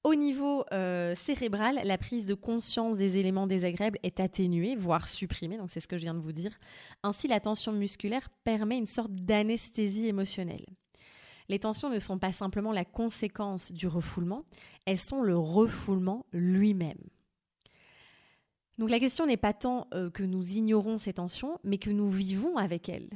Au 0.06 0.14
niveau 0.14 0.64
euh, 0.72 1.16
cérébral, 1.16 1.82
la 1.84 1.98
prise 1.98 2.28
de 2.28 2.36
conscience 2.36 2.96
des 2.96 3.18
éléments 3.18 3.48
désagréables 3.48 3.98
est 4.04 4.20
atténuée, 4.20 4.76
voire 4.76 5.08
supprimée, 5.08 5.58
donc 5.58 5.72
c'est 5.72 5.80
ce 5.80 5.88
que 5.88 5.98
je 5.98 6.04
viens 6.04 6.14
de 6.14 6.20
vous 6.20 6.32
dire. 6.32 6.60
Ainsi, 7.02 7.28
la 7.28 7.40
tension 7.40 7.72
musculaire 7.72 8.30
permet 8.44 8.78
une 8.78 8.86
sorte 8.86 9.10
d'anesthésie 9.10 10.06
émotionnelle. 10.06 10.68
Les 11.50 11.58
tensions 11.58 11.90
ne 11.90 11.98
sont 11.98 12.20
pas 12.20 12.34
simplement 12.34 12.72
la 12.72 12.86
conséquence 12.86 13.72
du 13.72 13.88
refoulement, 13.88 14.46
elles 14.86 15.00
sont 15.00 15.24
le 15.24 15.40
refoulement 15.40 16.28
lui-même. 16.32 17.02
Donc 18.78 18.92
la 18.92 19.00
question 19.00 19.26
n'est 19.26 19.38
pas 19.38 19.54
tant 19.54 19.88
euh, 19.96 20.12
que 20.12 20.22
nous 20.22 20.56
ignorons 20.56 21.00
ces 21.00 21.14
tensions, 21.14 21.58
mais 21.64 21.80
que 21.80 21.90
nous 21.90 22.10
vivons 22.10 22.58
avec 22.58 22.90
elles 22.90 23.10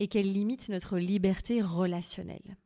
et 0.00 0.08
qu'elle 0.08 0.32
limite 0.32 0.70
notre 0.70 0.96
liberté 0.96 1.60
relationnelle. 1.60 2.56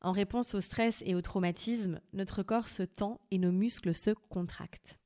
En 0.00 0.12
réponse 0.12 0.54
au 0.54 0.60
stress 0.60 1.02
et 1.04 1.14
au 1.14 1.22
traumatisme, 1.22 2.00
notre 2.12 2.42
corps 2.42 2.68
se 2.68 2.82
tend 2.82 3.20
et 3.30 3.38
nos 3.38 3.52
muscles 3.52 3.94
se 3.94 4.10
contractent. 4.10 4.98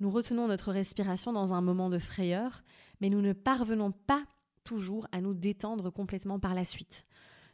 Nous 0.00 0.10
retenons 0.10 0.48
notre 0.48 0.72
respiration 0.72 1.32
dans 1.32 1.52
un 1.52 1.60
moment 1.60 1.88
de 1.88 1.98
frayeur, 1.98 2.62
mais 3.00 3.10
nous 3.10 3.20
ne 3.20 3.32
parvenons 3.32 3.92
pas 3.92 4.24
toujours 4.64 5.08
à 5.12 5.20
nous 5.20 5.34
détendre 5.34 5.90
complètement 5.90 6.38
par 6.38 6.54
la 6.54 6.64
suite. 6.64 7.04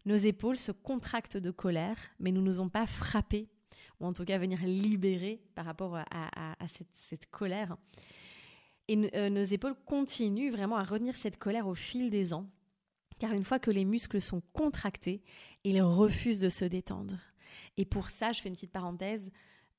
Nos 0.05 0.17
épaules 0.17 0.59
se 0.59 0.73
contractent 0.73 1.37
de 1.39 1.51
colère, 1.51 1.97
mais 2.19 2.33
nous 2.33 2.43
n'osons 2.43 2.69
pas 2.69 2.87
frapper, 2.87 3.49
ou 4.01 4.07
en 4.07 4.13
tout 4.13 4.25
cas 4.25 4.39
venir 4.39 4.59
libérer 4.63 5.43
par 5.55 5.65
rapport 5.65 5.97
à, 5.97 6.67
cette, 6.95 7.31
colère. 7.31 7.77
Et 8.89 9.11
euh, 9.15 9.31
nos 9.31 9.43
épaules 9.43 9.77
continuent 9.87 10.51
vraiment 10.51 10.77
à 10.77 10.83
retenir 10.83 11.15
cette 11.15 11.39
colère 11.39 11.67
au 11.67 11.75
fil 11.75 12.11
des 12.11 12.35
ans, 12.35 12.51
car 13.19 13.33
une 13.33 13.45
fois 13.45 13.59
que 13.59 13.71
les 13.71 13.85
muscles 13.85 14.21
sont 14.21 14.43
contractés, 14.53 15.23
ils 15.65 15.81
refusent 15.83 16.41
de 16.41 16.49
se 16.49 16.65
détendre. 16.65 17.17
Et 17.77 17.85
pour 17.85 18.11
ça, 18.11 18.33
je 18.33 18.41
fais 18.41 18.49
une 18.49 18.55
petite 18.55 18.73
parenthèse, 18.73 19.31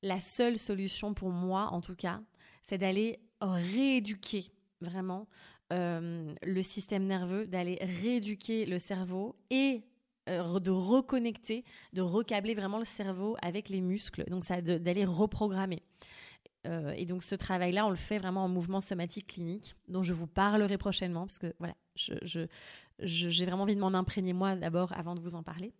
la 0.01 0.19
seule 0.19 0.59
solution 0.59 1.13
pour 1.13 1.29
moi, 1.29 1.69
en 1.71 1.81
tout 1.81 1.95
cas, 1.95 2.21
c'est 2.63 2.77
d'aller 2.77 3.19
rééduquer 3.41 4.51
vraiment 4.81 5.27
euh, 5.73 6.33
le 6.43 6.61
système 6.61 7.05
nerveux, 7.05 7.47
d'aller 7.47 7.79
rééduquer 7.81 8.65
le 8.65 8.79
cerveau 8.79 9.35
et 9.49 9.83
euh, 10.29 10.59
de 10.59 10.71
reconnecter, 10.71 11.63
de 11.93 12.01
recabler 12.01 12.53
vraiment 12.53 12.79
le 12.79 12.85
cerveau 12.85 13.35
avec 13.41 13.69
les 13.69 13.81
muscles. 13.81 14.23
Donc, 14.29 14.45
d'aller 14.45 15.05
reprogrammer. 15.05 15.81
Euh, 16.67 16.93
et 16.97 17.05
donc 17.05 17.23
ce 17.23 17.35
travail-là, 17.35 17.85
on 17.85 17.89
le 17.89 17.95
fait 17.95 18.17
vraiment 18.17 18.45
en 18.45 18.49
mouvement 18.49 18.81
somatique 18.81 19.27
clinique, 19.27 19.75
dont 19.87 20.03
je 20.03 20.13
vous 20.13 20.27
parlerai 20.27 20.77
prochainement, 20.77 21.21
parce 21.21 21.39
que 21.39 21.53
voilà, 21.59 21.75
je, 21.95 22.47
j'ai 22.99 23.45
vraiment 23.45 23.63
envie 23.63 23.75
de 23.75 23.79
m'en 23.79 23.93
imprégner 23.93 24.34
moi 24.34 24.55
d'abord 24.55 24.93
avant 24.93 25.15
de 25.15 25.19
vous 25.19 25.36
en 25.36 25.43
parler. 25.43 25.73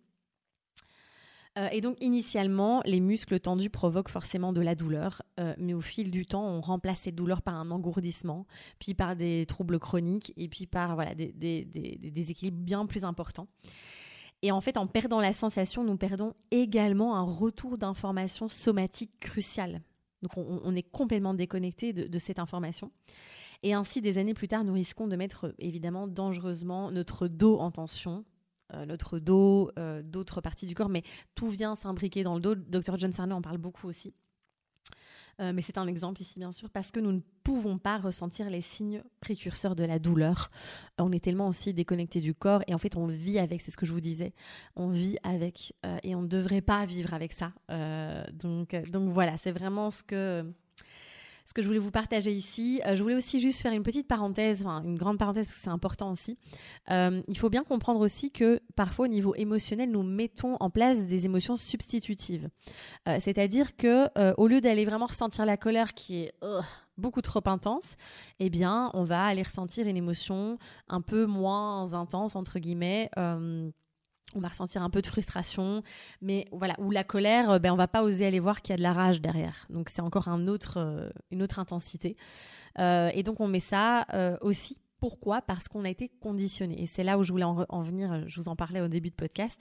Euh, 1.58 1.68
et 1.72 1.80
donc 1.80 1.96
initialement, 2.00 2.82
les 2.84 3.00
muscles 3.00 3.40
tendus 3.40 3.70
provoquent 3.70 4.10
forcément 4.10 4.52
de 4.52 4.60
la 4.60 4.74
douleur, 4.74 5.22
euh, 5.40 5.54
mais 5.58 5.72
au 5.72 5.80
fil 5.80 6.10
du 6.10 6.26
temps, 6.26 6.46
on 6.46 6.60
remplace 6.60 7.00
cette 7.00 7.14
douleur 7.14 7.40
par 7.40 7.54
un 7.54 7.70
engourdissement, 7.70 8.46
puis 8.78 8.92
par 8.92 9.16
des 9.16 9.46
troubles 9.46 9.78
chroniques, 9.78 10.34
et 10.36 10.48
puis 10.48 10.66
par 10.66 10.94
voilà, 10.94 11.14
des, 11.14 11.32
des, 11.32 11.64
déséquilibres 11.64 12.58
bien 12.58 12.84
plus 12.84 13.04
importants. 13.04 13.48
Et 14.42 14.52
en 14.52 14.60
fait, 14.60 14.76
en 14.76 14.86
perdant 14.86 15.20
la 15.20 15.32
sensation, 15.32 15.82
nous 15.82 15.96
perdons 15.96 16.34
également 16.50 17.16
un 17.16 17.22
retour 17.22 17.78
d'information 17.78 18.50
somatique 18.50 19.18
crucial. 19.18 19.80
Donc 20.20 20.36
on, 20.36 20.74
est 20.74 20.82
complètement 20.82 21.34
déconnecté 21.34 21.92
de 21.92 22.18
cette 22.18 22.38
information. 22.38 22.90
Et 23.62 23.74
ainsi, 23.74 24.00
des 24.00 24.18
années 24.18 24.34
plus 24.34 24.48
tard, 24.48 24.64
nous 24.64 24.72
risquons 24.72 25.06
de 25.06 25.16
mettre 25.16 25.54
évidemment 25.58 26.06
dangereusement 26.06 26.90
notre 26.90 27.28
dos 27.28 27.58
en 27.58 27.70
tension, 27.70 28.24
euh, 28.74 28.84
notre 28.84 29.20
dos, 29.20 29.70
euh, 29.78 30.02
d'autres 30.02 30.40
parties 30.40 30.66
du 30.66 30.74
corps, 30.74 30.88
mais 30.88 31.04
tout 31.36 31.48
vient 31.48 31.76
s'imbriquer 31.76 32.24
dans 32.24 32.34
le 32.34 32.40
dos. 32.40 32.54
Dr. 32.56 32.98
John 32.98 33.12
Sarney 33.12 33.32
en 33.32 33.42
parle 33.42 33.58
beaucoup 33.58 33.88
aussi. 33.88 34.12
Euh, 35.38 35.52
mais 35.52 35.62
c'est 35.62 35.78
un 35.78 35.86
exemple 35.86 36.20
ici, 36.22 36.38
bien 36.38 36.50
sûr, 36.50 36.70
parce 36.70 36.90
que 36.90 36.98
nous 36.98 37.12
ne 37.12 37.20
pouvons 37.44 37.78
pas 37.78 37.98
ressentir 37.98 38.48
les 38.48 38.62
signes 38.62 39.04
précurseurs 39.20 39.76
de 39.76 39.84
la 39.84 39.98
douleur. 39.98 40.50
On 40.98 41.12
est 41.12 41.22
tellement 41.22 41.46
aussi 41.46 41.74
déconnecté 41.74 42.20
du 42.20 42.34
corps 42.34 42.62
et 42.66 42.74
en 42.74 42.78
fait, 42.78 42.96
on 42.96 43.06
vit 43.06 43.38
avec, 43.38 43.60
c'est 43.60 43.70
ce 43.70 43.76
que 43.76 43.86
je 43.86 43.92
vous 43.92 44.00
disais, 44.00 44.32
on 44.74 44.88
vit 44.88 45.18
avec 45.22 45.74
et 46.02 46.14
on 46.14 46.22
ne 46.22 46.26
devrait 46.26 46.62
pas 46.62 46.86
vivre 46.86 47.12
avec 47.12 47.34
ça. 47.34 47.52
donc, 48.32 48.74
donc 48.90 49.10
voilà, 49.10 49.36
c'est 49.36 49.52
vraiment 49.52 49.90
ce 49.90 50.02
que 50.02 50.50
ce 51.46 51.54
que 51.54 51.62
je 51.62 51.68
voulais 51.68 51.78
vous 51.78 51.92
partager 51.92 52.32
ici. 52.32 52.82
Euh, 52.84 52.96
je 52.96 53.02
voulais 53.02 53.14
aussi 53.14 53.40
juste 53.40 53.62
faire 53.62 53.72
une 53.72 53.84
petite 53.84 54.08
parenthèse, 54.08 54.60
enfin 54.62 54.82
une 54.82 54.98
grande 54.98 55.16
parenthèse 55.16 55.46
parce 55.46 55.56
que 55.56 55.62
c'est 55.62 55.70
important 55.70 56.10
aussi. 56.10 56.36
Euh, 56.90 57.22
il 57.28 57.38
faut 57.38 57.48
bien 57.48 57.62
comprendre 57.62 58.00
aussi 58.00 58.32
que 58.32 58.60
parfois 58.74 59.06
au 59.06 59.08
niveau 59.08 59.34
émotionnel, 59.36 59.90
nous 59.90 60.02
mettons 60.02 60.56
en 60.58 60.70
place 60.70 61.06
des 61.06 61.24
émotions 61.24 61.56
substitutives. 61.56 62.50
Euh, 63.08 63.18
c'est-à-dire 63.20 63.76
que 63.76 64.06
au 64.36 64.48
lieu 64.48 64.60
d'aller 64.60 64.84
vraiment 64.84 65.06
ressentir 65.06 65.46
la 65.46 65.56
colère 65.56 65.94
qui 65.94 66.24
est 66.24 66.32
beaucoup 66.98 67.22
trop 67.22 67.42
intense, 67.46 67.96
eh 68.40 68.50
bien, 68.50 68.90
on 68.94 69.04
va 69.04 69.24
aller 69.24 69.42
ressentir 69.42 69.86
une 69.86 69.96
émotion 69.96 70.58
un 70.88 71.00
peu 71.00 71.26
moins 71.26 71.94
intense 71.94 72.34
entre 72.34 72.58
guillemets 72.58 73.10
on 74.36 74.40
va 74.40 74.48
ressentir 74.48 74.82
un 74.82 74.90
peu 74.90 75.02
de 75.02 75.06
frustration, 75.06 75.82
mais 76.20 76.46
voilà, 76.52 76.74
ou 76.78 76.90
la 76.90 77.04
colère, 77.04 77.50
euh, 77.50 77.58
ben 77.58 77.72
on 77.72 77.76
va 77.76 77.88
pas 77.88 78.02
oser 78.02 78.26
aller 78.26 78.38
voir 78.38 78.62
qu'il 78.62 78.72
y 78.72 78.74
a 78.74 78.76
de 78.76 78.82
la 78.82 78.92
rage 78.92 79.20
derrière. 79.20 79.66
Donc 79.70 79.88
c'est 79.88 80.02
encore 80.02 80.28
euh, 80.28 81.10
une 81.30 81.42
autre 81.42 81.58
intensité. 81.58 82.16
Euh, 82.78 83.10
et 83.14 83.22
donc 83.22 83.40
on 83.40 83.48
met 83.48 83.60
ça 83.60 84.06
aussi. 84.42 84.78
Pourquoi? 84.98 85.42
Parce 85.42 85.68
qu'on 85.68 85.84
a 85.84 85.90
été 85.90 86.08
conditionné. 86.08 86.82
Et 86.82 86.86
c'est 86.86 87.04
là 87.04 87.18
où 87.18 87.22
je 87.22 87.30
voulais 87.30 87.44
en, 87.44 87.82
venir. 87.82 88.24
Je 88.28 88.40
vous 88.40 88.48
en 88.48 88.56
parlais 88.56 88.80
au 88.80 88.88
début 88.88 89.10
de 89.10 89.14
podcast. 89.14 89.60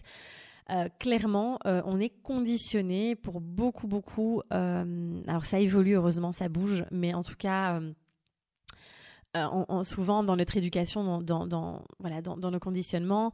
clairement, 0.98 1.60
on 1.66 2.00
est 2.00 2.10
conditionné 2.24 3.16
pour 3.16 3.42
beaucoup, 3.42 3.88
beaucoup. 3.88 4.42
alors 4.50 5.46
ça 5.46 5.60
évolue, 5.60 5.96
heureusement, 5.96 6.32
ça 6.32 6.48
bouge, 6.48 6.86
mais 6.92 7.14
en 7.14 7.22
tout 7.22 7.36
cas. 7.38 7.82
souvent 9.84 10.24
dans 10.24 10.38
notre 10.38 10.56
éducation, 10.56 11.22
dans, 11.22 11.84
voilà, 12.00 12.22
dans, 12.22 12.38
dans, 12.38 12.50
le 12.50 12.60
conditionnement, 12.60 13.34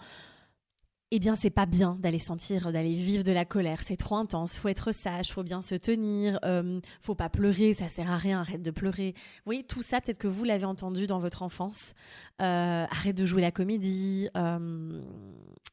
eh 1.14 1.20
bien, 1.20 1.36
c'est 1.36 1.50
pas 1.50 1.66
bien 1.66 1.98
d'aller 2.00 2.20
sentir, 2.20 2.72
d'aller 2.72 2.94
vivre 2.94 3.26
de 3.26 3.34
la 3.34 3.44
colère. 3.44 3.82
C'est 3.84 3.98
trop 3.98 4.16
intense. 4.16 4.58
Faut 4.58 4.70
être 4.70 4.94
sage, 4.94 5.34
faut 5.34 5.44
bien 5.44 5.62
se 5.62 5.76
tenir, 5.76 6.40
euh, 6.46 6.80
faut 7.02 7.16
pas 7.16 7.28
pleurer, 7.28 7.74
ça 7.74 7.90
sert 7.90 8.10
à 8.10 8.16
rien. 8.16 8.40
Arrête 8.40 8.62
de 8.62 8.72
pleurer. 8.72 9.14
Vous 9.16 9.42
voyez, 9.44 9.64
tout 9.64 9.82
ça, 9.82 10.00
peut-être 10.00 10.18
que 10.18 10.30
vous 10.30 10.46
l'avez 10.46 10.64
entendu 10.64 11.08
dans 11.08 11.20
votre 11.20 11.44
enfance. 11.44 11.94
Euh, 12.42 12.86
arrête 12.90 13.18
de 13.18 13.26
jouer 13.26 13.42
la 13.42 13.52
comédie. 13.52 14.30
Euh, 14.38 15.02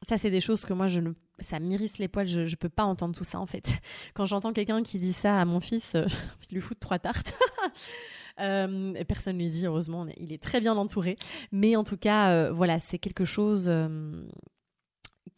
ça, 0.05 0.17
c'est 0.17 0.29
des 0.29 0.41
choses 0.41 0.65
que 0.65 0.73
moi, 0.73 0.87
je 0.87 0.99
ne, 0.99 1.13
ça 1.39 1.59
m'irrisse 1.61 1.99
les 1.99 2.09
poils. 2.09 2.27
Je, 2.27 2.45
je 2.45 2.55
peux 2.57 2.67
pas 2.67 2.83
entendre 2.83 3.15
tout 3.15 3.23
ça 3.23 3.39
en 3.39 3.45
fait. 3.45 3.79
Quand 4.15 4.25
j'entends 4.25 4.51
quelqu'un 4.51 4.83
qui 4.83 4.99
dit 4.99 5.13
ça 5.13 5.39
à 5.39 5.45
mon 5.45 5.61
fils, 5.61 5.93
je 6.49 6.53
lui 6.53 6.61
fout 6.61 6.77
trois 6.79 6.99
tartes. 6.99 7.33
Euh, 8.41 8.93
personne 9.03 9.37
lui 9.37 9.49
dit, 9.49 9.65
heureusement, 9.65 10.07
il 10.15 10.31
est 10.31 10.41
très 10.41 10.61
bien 10.61 10.77
entouré. 10.77 11.17
Mais 11.51 11.75
en 11.75 11.83
tout 11.83 11.97
cas, 11.97 12.49
voilà, 12.53 12.79
c'est 12.79 12.97
quelque 12.97 13.25
chose 13.25 13.69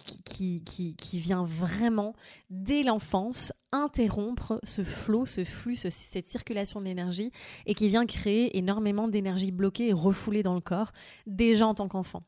qui, 0.04 0.64
qui, 0.64 0.96
qui, 0.96 1.20
vient 1.20 1.44
vraiment, 1.44 2.14
dès 2.50 2.84
l'enfance, 2.84 3.54
interrompre 3.72 4.60
ce 4.64 4.84
flot, 4.84 5.26
ce 5.26 5.44
flux, 5.44 5.76
cette 5.76 6.28
circulation 6.28 6.80
de 6.80 6.86
l'énergie, 6.86 7.32
et 7.66 7.74
qui 7.74 7.88
vient 7.90 8.06
créer 8.06 8.58
énormément 8.58 9.08
d'énergie 9.08 9.52
bloquée 9.52 9.90
et 9.90 9.94
refoulée 9.94 10.44
dans 10.44 10.56
le 10.56 10.62
corps, 10.62 10.92
déjà 11.26 11.68
en 11.68 11.74
tant 11.74 11.88
qu'enfant. 11.88 12.24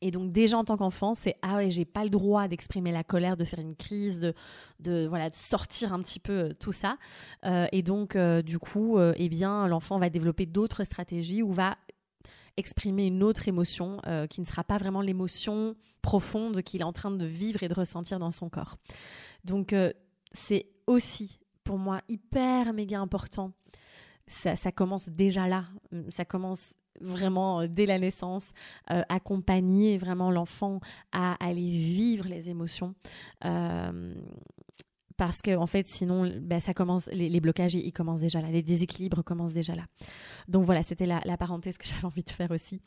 Et 0.00 0.10
donc 0.10 0.30
déjà 0.30 0.58
en 0.58 0.64
tant 0.64 0.76
qu'enfant, 0.76 1.14
c'est 1.14 1.36
ah 1.42 1.56
ouais, 1.56 1.70
j'ai 1.70 1.84
pas 1.84 2.04
le 2.04 2.10
droit 2.10 2.48
d'exprimer 2.48 2.92
la 2.92 3.04
colère, 3.04 3.36
de 3.36 3.44
faire 3.44 3.58
une 3.58 3.74
crise, 3.74 4.20
de, 4.20 4.34
de 4.80 5.06
voilà, 5.08 5.28
de 5.28 5.34
sortir 5.34 5.92
un 5.92 6.00
petit 6.00 6.20
peu 6.20 6.32
euh, 6.32 6.52
tout 6.58 6.72
ça. 6.72 6.98
Euh, 7.44 7.66
et 7.72 7.82
donc 7.82 8.14
euh, 8.14 8.42
du 8.42 8.58
coup, 8.58 8.98
eh 9.00 9.28
bien 9.28 9.66
l'enfant 9.66 9.98
va 9.98 10.10
développer 10.10 10.46
d'autres 10.46 10.84
stratégies 10.84 11.42
ou 11.42 11.50
va 11.50 11.76
exprimer 12.58 13.06
une 13.06 13.22
autre 13.22 13.48
émotion 13.48 14.00
qui 14.28 14.40
ne 14.40 14.46
sera 14.46 14.64
pas 14.64 14.78
vraiment 14.78 15.00
l'émotion 15.00 15.76
profonde 16.02 16.62
qu'il 16.62 16.80
est 16.80 16.84
en 16.84 16.92
train 16.92 17.10
de 17.10 17.24
vivre 17.24 17.62
et 17.62 17.68
de 17.68 17.74
ressentir 17.74 18.18
dans 18.18 18.30
son 18.30 18.48
corps. 18.48 18.76
Donc 19.44 19.74
c'est 20.32 20.66
aussi 20.86 21.38
pour 21.64 21.78
moi 21.78 22.00
hyper 22.08 22.72
méga 22.72 23.00
important. 23.00 23.52
Ça, 24.26 24.56
ça 24.56 24.72
commence 24.72 25.08
déjà 25.08 25.48
là. 25.48 25.64
Ça 26.10 26.24
commence 26.24 26.74
vraiment 27.00 27.60
euh, 27.60 27.66
dès 27.68 27.86
la 27.86 27.98
naissance, 27.98 28.52
euh, 28.90 29.02
accompagner 29.08 29.98
vraiment 29.98 30.30
l'enfant 30.30 30.80
à 31.12 31.34
aller 31.44 31.70
vivre 31.70 32.26
les 32.26 32.50
émotions. 32.50 32.94
Euh, 35.18 35.24
parce 35.28 35.42
que 35.42 35.56
en 35.56 35.66
fait, 35.66 35.86
sinon, 35.88 36.30
ben, 36.40 36.60
ça 36.60 36.74
commence, 36.74 37.06
les, 37.12 37.40
blocages, 37.40 37.74
ils, 37.74 37.92
commencent 37.92 38.20
déjà 38.20 38.40
là, 38.40 38.50
les 38.50 38.62
déséquilibres 38.62 39.22
commencent 39.22 39.52
déjà 39.52 39.74
là. 39.74 39.84
Donc 40.48 40.64
voilà, 40.64 40.82
c'était 40.82 41.06
la, 41.06 41.36
parenthèse 41.36 41.78
que 41.78 41.86
j'avais 41.86 42.04
envie 42.04 42.22
de 42.22 42.30
faire 42.30 42.50
aussi 42.50 42.80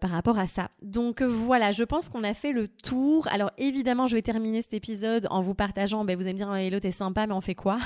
par 0.00 0.10
rapport 0.10 0.38
à 0.38 0.46
ça. 0.46 0.70
Donc 0.82 1.22
voilà, 1.22 1.72
je 1.72 1.84
pense 1.84 2.08
qu'on 2.08 2.22
a 2.22 2.34
fait 2.34 2.52
le 2.52 2.68
tour. 2.68 3.28
Alors 3.28 3.50
évidemment, 3.56 4.06
je 4.06 4.14
vais 4.14 4.22
terminer 4.22 4.62
cet 4.62 4.74
épisode 4.74 5.26
en 5.30 5.40
vous 5.40 5.54
partageant. 5.54 6.04
Ben, 6.04 6.16
vous 6.16 6.22
allez 6.22 6.34
me 6.34 6.38
dire, 6.38 6.54
Hello, 6.54 6.80
t'es 6.80 6.90
sympa, 6.90 7.26
mais 7.26 7.32
on 7.32 7.40
fait 7.40 7.54
quoi? 7.54 7.78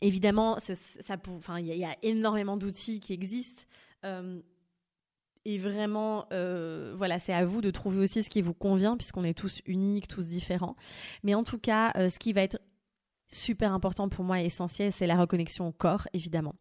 Évidemment, 0.00 0.58
il 1.58 1.64
y, 1.64 1.84
a 1.84 1.96
énormément 2.02 2.56
d'outils 2.56 3.00
qui 3.00 3.12
existent. 3.12 3.62
Euh, 4.04 4.40
et 5.44 5.58
vraiment, 5.58 6.26
euh, 6.32 6.94
voilà, 6.96 7.18
c'est 7.18 7.32
à 7.32 7.44
vous 7.44 7.60
de 7.60 7.70
trouver 7.70 8.00
aussi 8.00 8.22
ce 8.22 8.30
qui 8.30 8.42
vous 8.42 8.54
convient, 8.54 8.96
puisqu'on 8.96 9.24
est 9.24 9.34
tous 9.34 9.60
uniques, 9.66 10.08
tous 10.08 10.28
différents. 10.28 10.76
Mais 11.22 11.34
en 11.34 11.44
tout 11.44 11.58
cas, 11.58 11.92
euh, 11.96 12.08
ce 12.08 12.18
qui 12.18 12.32
va 12.32 12.42
être 12.42 12.58
super 13.28 13.72
important 13.72 14.08
pour 14.08 14.24
moi 14.24 14.40
et 14.40 14.46
essentiel, 14.46 14.92
c'est 14.92 15.06
la 15.06 15.16
reconnexion 15.16 15.68
au 15.68 15.72
corps, 15.72 16.08
évidemment. 16.12 16.54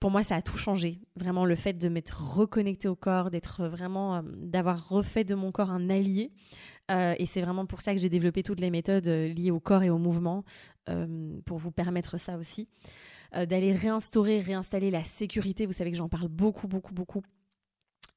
pour 0.00 0.10
moi, 0.10 0.22
ça 0.22 0.36
a 0.36 0.42
tout 0.42 0.58
changé. 0.58 1.00
Vraiment, 1.16 1.46
le 1.46 1.56
fait 1.56 1.72
de 1.72 1.88
m'être 1.88 2.36
reconnecté 2.36 2.86
au 2.86 2.96
corps, 2.96 3.30
d'être 3.30 3.66
vraiment, 3.66 4.22
d'avoir 4.24 4.88
refait 4.88 5.24
de 5.24 5.34
mon 5.34 5.52
corps 5.52 5.70
un 5.70 5.88
allié, 5.88 6.32
euh, 6.90 7.14
et 7.18 7.26
c'est 7.26 7.40
vraiment 7.40 7.66
pour 7.66 7.80
ça 7.80 7.94
que 7.94 8.00
j'ai 8.00 8.08
développé 8.08 8.42
toutes 8.42 8.60
les 8.60 8.70
méthodes 8.70 9.08
euh, 9.08 9.28
liées 9.28 9.50
au 9.50 9.60
corps 9.60 9.82
et 9.82 9.90
au 9.90 9.98
mouvement, 9.98 10.44
euh, 10.88 11.40
pour 11.46 11.58
vous 11.58 11.70
permettre 11.70 12.18
ça 12.18 12.36
aussi. 12.36 12.68
D'aller 13.32 13.72
réinstaurer, 13.72 14.40
réinstaller 14.40 14.90
la 14.90 15.04
sécurité. 15.04 15.66
Vous 15.66 15.72
savez 15.72 15.90
que 15.90 15.96
j'en 15.96 16.08
parle 16.08 16.28
beaucoup, 16.28 16.68
beaucoup, 16.68 16.94
beaucoup. 16.94 17.22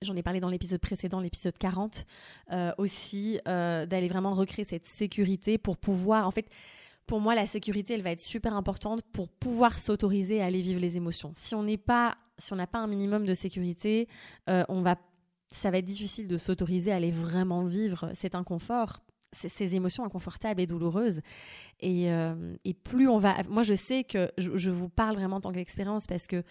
J'en 0.02 0.16
ai 0.16 0.24
parlé 0.24 0.40
dans 0.40 0.50
l'épisode 0.50 0.82
précédent, 0.82 1.20
l'épisode 1.20 1.58
40, 1.58 2.06
aussi, 2.78 3.40
d'aller 3.46 4.08
vraiment 4.08 4.34
recréer 4.34 4.66
cette 4.66 4.86
sécurité 4.86 5.58
pour 5.58 5.78
pouvoir, 5.78 6.28
en 6.28 6.32
fait, 6.32 6.50
pour 7.08 7.20
moi, 7.20 7.36
la 7.36 7.48
sécurité, 7.48 7.94
elle 7.94 8.02
va 8.02 8.12
être 8.12 8.20
super 8.20 8.56
importante 8.56 9.02
pour 9.14 9.30
pouvoir 9.30 9.78
s'autoriser 9.80 10.42
à 10.42 10.46
aller 10.46 10.62
vivre 10.62 10.80
les 10.80 10.98
émotions. 10.98 11.32
Si 11.36 11.56
on 11.56 11.64
n'est 11.64 11.78
pas, 11.78 12.18
si 12.38 12.52
on 12.52 12.56
n'a 12.56 12.68
pas 12.68 12.80
un 12.80 12.88
minimum 12.88 13.26
de 13.26 13.34
sécurité, 13.34 14.08
on 14.48 14.82
va 14.82 14.98
ça 15.52 15.72
va 15.72 15.78
être 15.78 15.86
difficile 15.86 16.28
de 16.28 16.38
s'autoriser 16.38 16.92
à 16.92 16.96
aller 16.96 17.12
vraiment 17.12 17.64
vivre 17.64 18.12
cet 18.14 18.36
inconfort, 18.36 19.00
ces, 19.36 19.76
émotions 19.76 20.06
inconfortables 20.06 20.62
et 20.62 20.68
douloureuses. 20.68 21.22
Euh, 21.84 22.56
et, 22.64 22.74
plus 22.74 23.08
on 23.08 23.18
va... 23.18 23.44
Moi, 23.50 23.64
je 23.64 23.74
sais 23.74 24.04
que 24.04 24.32
je, 24.38 24.70
vous 24.70 24.90
parle 24.90 25.16
vraiment 25.16 25.38
en 25.38 25.42
tant 25.42 25.52
qu'expérience 25.52 26.08
parce 26.08 26.28
que 26.28 26.44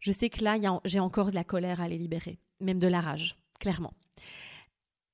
je 0.00 0.12
sais 0.12 0.30
que 0.30 0.44
là, 0.44 0.56
j'ai 0.84 1.00
encore 1.00 1.30
de 1.30 1.34
la 1.34 1.44
colère 1.44 1.80
à 1.80 1.88
les 1.88 1.98
libérer, 1.98 2.38
même 2.60 2.78
de 2.78 2.88
la 2.88 3.00
rage, 3.00 3.36
clairement. 3.58 3.92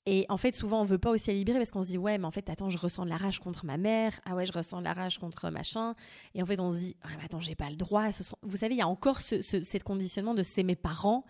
Et 0.06 0.26
en 0.28 0.36
fait, 0.36 0.54
souvent, 0.54 0.82
on 0.82 0.84
veut 0.84 0.98
pas 0.98 1.10
aussi 1.10 1.30
la 1.30 1.36
libérer 1.36 1.58
parce 1.58 1.70
qu'on 1.70 1.82
se 1.82 1.88
dit, 1.88 1.98
ouais, 1.98 2.18
mais 2.18 2.26
en 2.26 2.30
fait, 2.30 2.50
attends, 2.50 2.68
je 2.68 2.76
ressens 2.76 3.06
de 3.06 3.10
la 3.10 3.16
rage 3.16 3.38
contre 3.38 3.64
ma 3.64 3.78
mère. 3.78 4.20
Ah 4.26 4.34
ouais, 4.34 4.44
je 4.44 4.52
ressens 4.52 4.80
de 4.80 4.84
la 4.84 4.92
rage 4.92 5.18
contre 5.18 5.48
machin. 5.48 5.94
Et 6.34 6.42
en 6.42 6.46
fait, 6.46 6.60
on 6.60 6.70
se 6.70 6.76
dit, 6.76 6.96
ah, 7.02 7.08
mais 7.16 7.24
attends, 7.24 7.40
j'ai 7.40 7.54
pas 7.54 7.70
le 7.70 7.76
droit. 7.76 8.10
Vous 8.42 8.56
savez, 8.58 8.74
il 8.74 8.78
y 8.78 8.82
a 8.82 8.88
encore 8.88 9.20
ce, 9.22 9.40
ce, 9.40 9.78
conditionnement 9.78 10.34
de 10.34 10.42
c'est 10.42 10.62
mes 10.62 10.76
parents 10.76 11.24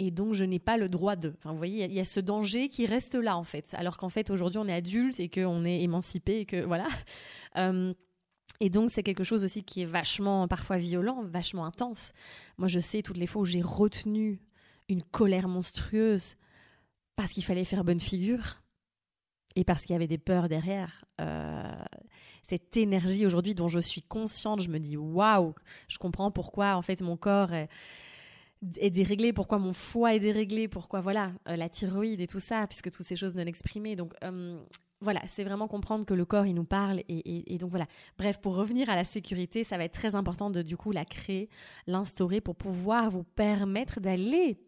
et 0.00 0.10
donc 0.10 0.32
je 0.32 0.44
n'ai 0.44 0.58
pas 0.58 0.78
le 0.78 0.88
droit 0.88 1.14
de. 1.14 1.34
Enfin, 1.38 1.52
vous 1.52 1.58
voyez, 1.58 1.84
il 1.84 1.92
y, 1.92 2.00
a 2.00 2.04
ce 2.06 2.20
danger 2.20 2.68
qui 2.68 2.86
reste 2.86 3.14
là 3.14 3.36
en 3.36 3.44
fait, 3.44 3.74
alors 3.74 3.98
qu'en 3.98 4.08
fait 4.08 4.30
aujourd'hui 4.30 4.58
on 4.58 4.66
est 4.66 4.72
adulte 4.72 5.20
et 5.20 5.28
qu'on 5.28 5.64
est 5.64 5.82
émancipé 5.82 6.40
et 6.40 6.46
que 6.46 6.64
voilà. 6.64 6.88
Euh, 7.56 7.92
et 8.60 8.70
donc 8.70 8.92
c'est 8.92 9.02
quelque 9.02 9.24
chose 9.24 9.42
aussi 9.42 9.64
qui 9.64 9.82
est 9.82 9.86
vachement 9.86 10.46
parfois 10.46 10.76
violent, 10.76 11.24
vachement 11.24 11.64
intense. 11.66 12.12
Moi 12.58 12.68
je 12.68 12.78
sais 12.78 13.02
toutes 13.02 13.16
les 13.16 13.26
fois 13.26 13.42
où 13.42 13.44
j'ai 13.44 13.60
retenu 13.60 14.40
une 14.88 15.02
colère 15.02 15.48
monstrueuse 15.48 16.36
parce 17.16 17.32
qu'il 17.32 17.42
fallait 17.42 17.64
faire 17.64 17.82
bonne 17.82 17.98
figure 17.98 18.62
et 19.56 19.64
parce 19.64 19.84
qu'il 19.84 19.94
y 19.94 19.96
avait 19.96 20.06
des 20.06 20.16
peurs 20.16 20.48
derrière. 20.48 21.04
Euh, 21.20 21.84
cette 22.44 22.76
énergie 22.76 23.26
aujourd'hui 23.26 23.56
dont 23.56 23.68
je 23.68 23.80
suis 23.80 24.04
consciente, 24.04 24.60
je 24.60 24.68
me 24.68 24.78
dis 24.78 24.96
waouh, 24.96 25.56
je 25.88 25.98
comprends 25.98 26.30
pourquoi 26.30 26.76
en 26.76 26.82
fait 26.82 27.02
mon 27.02 27.16
corps 27.16 27.52
est 27.52 27.68
est 28.76 28.90
déréglé, 28.90 29.32
pourquoi 29.32 29.58
mon 29.58 29.72
foie 29.72 30.14
est 30.14 30.20
déréglé, 30.20 30.68
pourquoi 30.68 31.00
voilà 31.00 31.32
euh, 31.48 31.56
la 31.56 31.68
thyroïde 31.68 32.20
et 32.20 32.26
tout 32.26 32.40
ça, 32.40 32.66
puisque 32.66 32.90
toutes 32.90 33.06
ces 33.06 33.16
choses 33.16 33.34
non 33.34 33.46
exprimées. 33.46 33.96
Donc 33.96 34.12
euh, 34.24 34.60
voilà, 35.00 35.22
c'est 35.28 35.44
vraiment 35.44 35.66
comprendre 35.66 36.04
que 36.04 36.14
le 36.14 36.24
corps 36.24 36.46
il 36.46 36.54
nous 36.54 36.64
parle 36.64 37.02
et, 37.08 37.58
donc 37.58 37.70
voilà. 37.70 37.86
Bref, 38.18 38.38
pour 38.40 38.54
revenir 38.56 38.90
à 38.90 38.96
la 38.96 39.04
sécurité, 39.04 39.64
ça 39.64 39.78
va 39.78 39.84
être 39.84 39.94
très 39.94 40.14
important 40.14 40.50
de 40.50 40.62
du 40.62 40.76
coup 40.76 40.92
la 40.92 41.04
créer, 41.04 41.48
l'instaurer 41.86 42.40
pour 42.40 42.54
pouvoir 42.54 43.10
vous 43.10 43.24
permettre 43.24 44.00
d'aller 44.00 44.58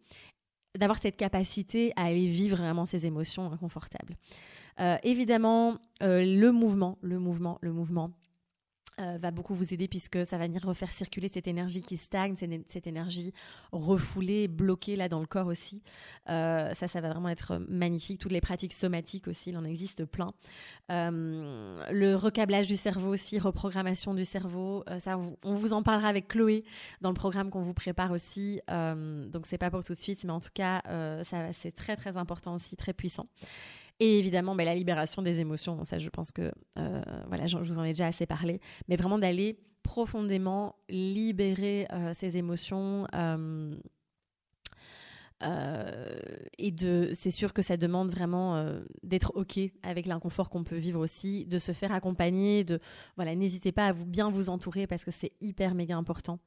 d'avoir 0.79 0.99
cette 0.99 1.19
capacité 1.19 1.93
à 1.97 2.05
aller 2.05 2.29
vivre 2.29 2.57
vraiment 2.57 2.87
ces 2.87 3.05
émotions 3.05 3.53
inconfortables. 3.53 4.17
Euh, 4.81 4.97
évidemment, 5.03 5.77
le 6.01 6.51
mouvement, 6.51 6.97
le 7.03 7.19
mouvement, 7.19 7.59
le 7.61 7.75
mouvement 7.75 8.11
euh, 9.01 9.17
va 9.19 9.31
beaucoup 9.31 9.55
vous 9.55 9.73
aider 9.73 9.89
puisque 9.89 10.27
ça 10.27 10.37
va 10.37 10.47
venir 10.47 10.63
refaire 10.63 10.93
circuler 10.93 11.29
cette 11.29 11.47
énergie 11.47 11.81
qui 11.81 11.97
stagne, 11.97 12.37
cette, 12.37 12.87
énergie 12.87 13.33
refoulée, 13.73 14.49
bloquée 14.49 14.97
là 14.97 15.09
dans 15.09 15.21
le 15.21 15.27
corps 15.27 15.47
aussi. 15.47 15.83
Euh, 16.29 16.75
ça, 16.75 16.89
ça 16.89 17.01
va 17.01 17.09
vraiment 17.09 17.31
être 17.31 17.57
magnifique. 17.69 18.21
Toutes 18.21 18.33
les 18.33 18.43
pratiques 18.43 18.75
somatiques 18.75 19.29
aussi, 19.29 19.49
il 19.51 19.57
en 19.57 19.65
existe 19.65 20.05
plein. 20.05 20.33
Euh, 20.91 21.83
le 21.91 22.15
recablage 22.17 22.67
du 22.67 22.77
cerveau 22.77 23.15
aussi, 23.15 23.39
reprogrammation 23.39 24.13
du 24.13 24.27
cerveau, 24.27 24.85
ça, 24.99 25.19
on 25.43 25.55
vous 25.55 25.73
en 25.73 25.83
parlera 25.83 26.09
avec 26.09 26.29
Chloé 26.29 26.65
dans 27.01 27.09
le 27.11 27.15
programme 27.15 27.49
qu'on 27.49 27.63
vous 27.63 27.75
prépare 27.75 28.11
aussi. 28.11 28.61
donc 28.69 29.47
c'est 29.47 29.59
pas 29.59 29.71
pour 29.71 29.85
tout 29.85 29.95
de 29.95 29.99
suite, 29.99 30.23
mais 30.25 30.33
en 30.33 30.41
tout 30.41 30.51
cas, 30.53 30.83
ça, 31.25 31.53
c'est 31.55 31.73
très 31.73 31.97
très 31.97 32.19
important 32.19 32.55
aussi, 32.55 32.77
très 32.77 32.93
puissant. 32.93 33.25
Et 34.03 34.19
évidemment, 34.19 34.57
mais 34.57 34.65
la 34.65 34.75
libération 34.75 35.23
des 35.23 35.39
émotions. 35.39 35.85
Ça, 35.85 36.01
je 36.01 36.09
pense 36.09 36.33
que, 36.33 36.51
euh, 36.77 37.03
voilà, 37.29 37.47
je, 37.47 37.57
vous 37.57 37.79
en 37.79 37.85
ai 37.85 37.91
déjà 37.91 38.09
assez 38.09 38.27
parlé. 38.27 38.61
Mais 38.89 38.97
vraiment 38.97 39.17
d'aller 39.17 39.61
profondément 39.85 40.75
libérer 40.89 41.87
euh, 41.93 42.13
ces 42.13 42.37
émotions. 42.37 43.07
Euh, 43.15 43.77
et 46.59 46.73
de, 46.73 47.13
c'est 47.15 47.31
sûr 47.31 47.53
que 47.53 47.63
ça 47.63 47.77
demande 47.77 48.11
vraiment 48.11 48.65
d'être 49.05 49.31
ok 49.37 49.61
avec 49.85 50.07
l'inconfort 50.07 50.51
qu'on 50.51 50.65
peut 50.65 50.77
vivre 50.77 50.99
aussi, 50.99 51.47
de 51.47 51.59
se 51.59 51.71
faire 51.71 51.93
accompagner, 51.93 52.65
de 52.65 52.81
voilà, 53.17 53.37
n'hésitez 53.37 53.71
pas 53.71 53.87
à 53.87 53.93
vous 53.93 54.07
bien 54.07 54.31
vous 54.31 54.51
entourer 54.51 54.89
parce 54.89 55.05
que 55.05 55.13
c'est 55.13 55.33
hyper 55.41 55.77
méga 55.77 55.97
important. 55.97 56.41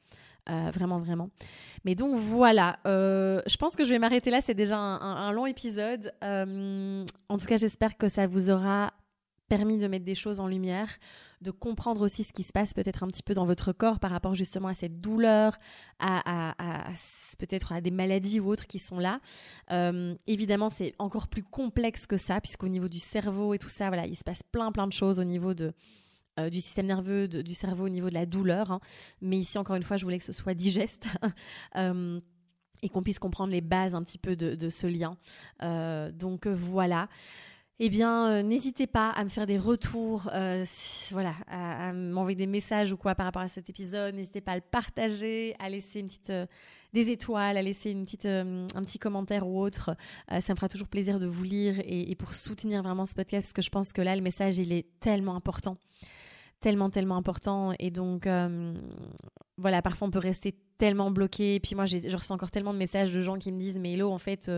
Euh, 0.49 0.69
vraiment, 0.71 0.99
vraiment. 0.99 1.29
Mais 1.85 1.95
donc 1.95 2.15
voilà, 2.15 2.77
euh, 2.85 3.41
je 3.47 3.57
pense 3.57 3.75
que 3.75 3.83
je 3.83 3.89
vais 3.89 3.99
m'arrêter 3.99 4.29
là. 4.29 4.41
C'est 4.41 4.53
déjà 4.53 4.77
un, 4.77 5.31
long 5.31 5.45
épisode. 5.45 6.13
Euh, 6.23 7.03
en 7.29 7.37
tout 7.37 7.47
cas, 7.47 7.57
j'espère 7.57 7.97
que 7.97 8.07
ça 8.09 8.27
vous 8.27 8.49
aura 8.49 8.93
permis 9.47 9.77
de 9.77 9.87
mettre 9.87 10.05
des 10.05 10.15
choses 10.15 10.39
en 10.39 10.47
lumière, 10.47 10.89
de 11.41 11.51
comprendre 11.51 12.01
aussi 12.01 12.23
ce 12.23 12.33
qui 12.33 12.41
se 12.41 12.51
passe 12.51 12.73
peut-être 12.73 13.03
un 13.03 13.07
petit 13.07 13.21
peu 13.21 13.35
dans 13.35 13.45
votre 13.45 13.73
corps 13.73 13.99
par 13.99 14.09
rapport 14.09 14.33
justement 14.33 14.67
à 14.69 14.73
cette 14.73 14.99
douleur, 14.99 15.57
à, 15.99 16.53
peut-être 17.37 17.71
à 17.71 17.81
des 17.81 17.91
maladies 17.91 18.39
ou 18.39 18.49
autres 18.49 18.65
qui 18.65 18.79
sont 18.79 18.99
là. 18.99 19.19
évidemment, 20.25 20.69
c'est 20.69 20.93
encore 20.97 21.27
plus 21.27 21.43
complexe 21.43 22.07
que 22.07 22.17
ça, 22.17 22.41
puisqu'au 22.41 22.69
niveau 22.69 22.87
du 22.87 22.99
cerveau 22.99 23.53
et 23.53 23.59
tout 23.59 23.69
ça, 23.69 23.87
voilà, 23.87 24.07
il 24.07 24.15
se 24.15 24.23
passe 24.23 24.41
plein 24.43 24.71
plein 24.71 24.87
de 24.87 24.93
choses 24.93 25.19
au 25.19 25.23
niveau 25.23 25.53
de 25.53 25.73
euh, 26.37 26.49
du 26.49 26.59
système 26.59 26.87
nerveux, 26.87 27.29
du 27.29 27.53
cerveau 27.53 27.85
au 27.85 27.89
niveau 27.89 28.09
de 28.09 28.13
la 28.13 28.25
douleur. 28.25 28.69
Hein. 28.69 28.81
Mais 29.21 29.37
ici, 29.37 29.57
encore 29.57 29.77
une 29.77 29.83
fois, 29.83 29.95
je 29.95 30.03
voulais 30.03 30.17
que 30.17 30.23
ce 30.23 30.33
soit 30.33 30.53
digeste. 30.53 31.07
Euh, 31.77 32.19
et 32.81 32.89
qu'on 32.89 33.01
puisse 33.01 33.19
comprendre 33.19 33.51
les 33.51 33.61
bases 33.61 33.95
un 33.95 34.03
petit 34.03 34.17
peu 34.17 34.35
de, 34.35 34.69
ce 34.69 34.85
lien. 34.85 35.17
Euh, 35.63 36.11
donc 36.11 36.45
voilà. 36.47 37.07
eh 37.79 37.89
bien, 37.89 38.43
n'hésitez 38.43 38.85
pas 38.85 39.09
à 39.09 39.23
me 39.23 39.29
faire 39.29 39.45
des 39.45 39.57
retours, 39.57 40.29
voilà, 41.11 41.33
à, 41.47 41.93
m'envoyer 41.93 42.35
des 42.35 42.47
messages 42.47 42.91
ou 42.91 42.97
quoi 42.97 43.15
par 43.15 43.25
rapport 43.25 43.41
à 43.41 43.47
cet 43.47 43.69
épisode. 43.69 44.13
N'hésitez 44.15 44.41
pas 44.41 44.53
à 44.53 44.55
le 44.55 44.61
partager, 44.61 45.55
à 45.59 45.69
laisser 45.69 45.99
une 46.01 46.07
petite, 46.07 46.31
des 46.93 47.09
étoiles, 47.09 47.57
à 47.57 47.61
laisser 47.61 47.91
une 47.91 48.05
petite, 48.05 48.25
un 48.25 48.83
petit 48.83 48.99
commentaire 48.99 49.47
ou 49.47 49.61
autre. 49.61 49.95
ça 50.29 50.53
me 50.53 50.55
fera 50.55 50.69
toujours 50.69 50.87
plaisir 50.87 51.19
de 51.19 51.25
vous 51.25 51.43
lire 51.43 51.79
et, 51.79 52.11
et, 52.11 52.15
pour 52.15 52.35
soutenir 52.35 52.83
vraiment 52.83 53.05
ce 53.05 53.15
podcast 53.15 53.47
parce 53.47 53.53
que 53.53 53.61
je 53.61 53.69
pense 53.69 53.93
que 53.93 54.01
là, 54.01 54.15
le 54.15 54.21
message, 54.21 54.57
il 54.57 54.71
est 54.71 54.85
tellement 54.99 55.35
important, 55.35 55.77
tellement, 56.59 56.89
tellement 56.89 57.17
important. 57.17 57.73
Et 57.79 57.91
donc, 57.91 58.27
voilà, 59.57 59.81
parfois 59.81 60.07
on 60.07 60.11
peut 60.11 60.19
rester 60.19 60.55
tellement 60.77 61.11
bloqué. 61.11 61.55
Et 61.55 61.59
puis 61.59 61.75
moi, 61.75 61.85
je 61.85 62.15
reçois 62.15 62.35
encore 62.35 62.51
tellement 62.51 62.73
de 62.73 62.79
messages 62.79 63.13
de 63.13 63.21
gens 63.21 63.37
qui 63.37 63.51
me 63.51 63.59
disent, 63.59 63.79
mais 63.79 63.93
Hello, 63.93 64.11
en 64.11 64.19
fait 64.19 64.49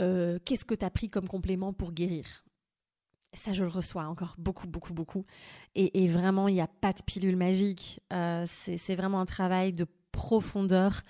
euh, 0.00 0.38
qu'est-ce 0.44 0.64
que 0.64 0.74
tu 0.74 0.84
as 0.84 0.90
pris 0.90 1.08
comme 1.08 1.28
complément 1.28 1.72
pour 1.72 1.92
guérir? 1.92 2.44
Ça, 3.34 3.52
je 3.52 3.62
le 3.62 3.70
reçois 3.70 4.04
encore 4.04 4.34
beaucoup, 4.38 4.66
beaucoup, 4.66 4.92
beaucoup. 4.92 5.24
Et, 5.76 6.08
vraiment, 6.08 6.48
il 6.48 6.54
n'y 6.54 6.60
a 6.60 6.66
pas 6.66 6.92
de 6.92 7.02
pilule 7.02 7.36
magique. 7.36 8.00
Euh, 8.12 8.44
c'est 8.48 8.96
vraiment 8.96 9.20
un 9.20 9.26
travail 9.26 9.72
de 9.72 9.86
profondeur. 10.10 11.02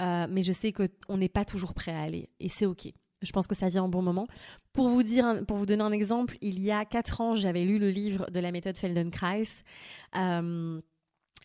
Euh, 0.00 0.26
mais 0.28 0.42
je 0.42 0.52
sais 0.52 0.72
qu'on 0.72 1.16
n'est 1.16 1.28
pas 1.28 1.44
toujours 1.44 1.74
prêt 1.74 1.92
à 1.92 2.00
aller. 2.00 2.28
Et 2.40 2.48
c'est 2.48 2.66
OK. 2.66 2.88
Je 3.22 3.32
pense 3.32 3.46
que 3.46 3.54
ça 3.54 3.68
vient 3.68 3.82
en 3.82 3.88
bon 3.88 4.02
moment. 4.02 4.26
Pour 4.72 4.88
vous, 4.88 5.02
dire, 5.02 5.44
pour 5.46 5.56
vous 5.56 5.66
donner 5.66 5.82
un 5.82 5.92
exemple, 5.92 6.36
il 6.40 6.60
y 6.60 6.70
a 6.70 6.84
quatre 6.84 7.20
ans, 7.20 7.34
j'avais 7.34 7.64
lu 7.64 7.78
le 7.78 7.90
livre 7.90 8.30
de 8.30 8.40
la 8.40 8.52
méthode 8.52 8.76
Feldenkrais. 8.76 9.44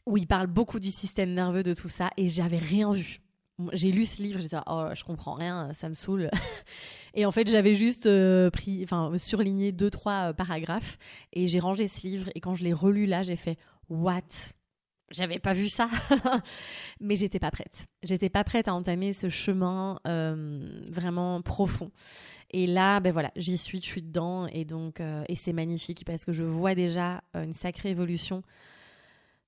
où 0.05 0.17
il 0.17 0.27
parle 0.27 0.47
beaucoup 0.47 0.79
du 0.79 0.91
système 0.91 1.31
nerveux, 1.31 1.63
de 1.63 1.73
tout 1.73 1.89
ça, 1.89 2.09
et 2.17 2.29
j'avais 2.29 2.59
rien 2.59 2.91
vu 2.91 3.23
j'ai 3.71 3.91
lu 3.91 4.05
ce 4.05 4.21
livre, 4.21 4.39
j'étais 4.39 4.57
oh 4.67 4.87
je 4.93 5.03
comprends 5.03 5.33
rien, 5.33 5.71
ça 5.73 5.89
me 5.89 5.93
saoule. 5.93 6.29
et 7.13 7.25
en 7.25 7.31
fait 7.31 7.47
j'avais 7.49 7.75
juste 7.75 8.05
euh, 8.05 8.49
pris, 8.49 8.81
enfin 8.83 9.11
surligné 9.17 9.71
deux 9.71 9.89
trois 9.89 10.29
euh, 10.29 10.33
paragraphes 10.33 10.97
et 11.33 11.47
j'ai 11.47 11.59
rangé 11.59 11.87
ce 11.87 12.05
livre 12.05 12.29
et 12.35 12.39
quand 12.39 12.55
je 12.55 12.63
l'ai 12.63 12.73
relu 12.73 13.05
là 13.05 13.23
j'ai 13.23 13.35
fait 13.35 13.57
what? 13.89 14.21
J'avais 15.11 15.39
pas 15.39 15.53
vu 15.53 15.69
ça, 15.69 15.89
mais 16.99 17.15
j'étais 17.15 17.39
pas 17.39 17.51
prête. 17.51 17.87
J'étais 18.03 18.29
pas 18.29 18.43
prête 18.43 18.67
à 18.67 18.73
entamer 18.73 19.13
ce 19.13 19.29
chemin 19.29 19.99
euh, 20.07 20.83
vraiment 20.89 21.41
profond. 21.41 21.91
Et 22.51 22.67
là, 22.67 22.99
ben 22.99 23.11
voilà, 23.11 23.31
j'y 23.35 23.57
suis, 23.57 23.81
je 23.81 23.87
suis 23.87 24.01
dedans, 24.01 24.47
et 24.47 24.65
donc 24.65 25.01
et 25.27 25.35
c'est 25.35 25.53
magnifique 25.53 26.03
parce 26.05 26.23
que 26.25 26.33
je 26.33 26.43
vois 26.43 26.75
déjà 26.75 27.23
une 27.33 27.53
sacrée 27.53 27.89
évolution 27.89 28.43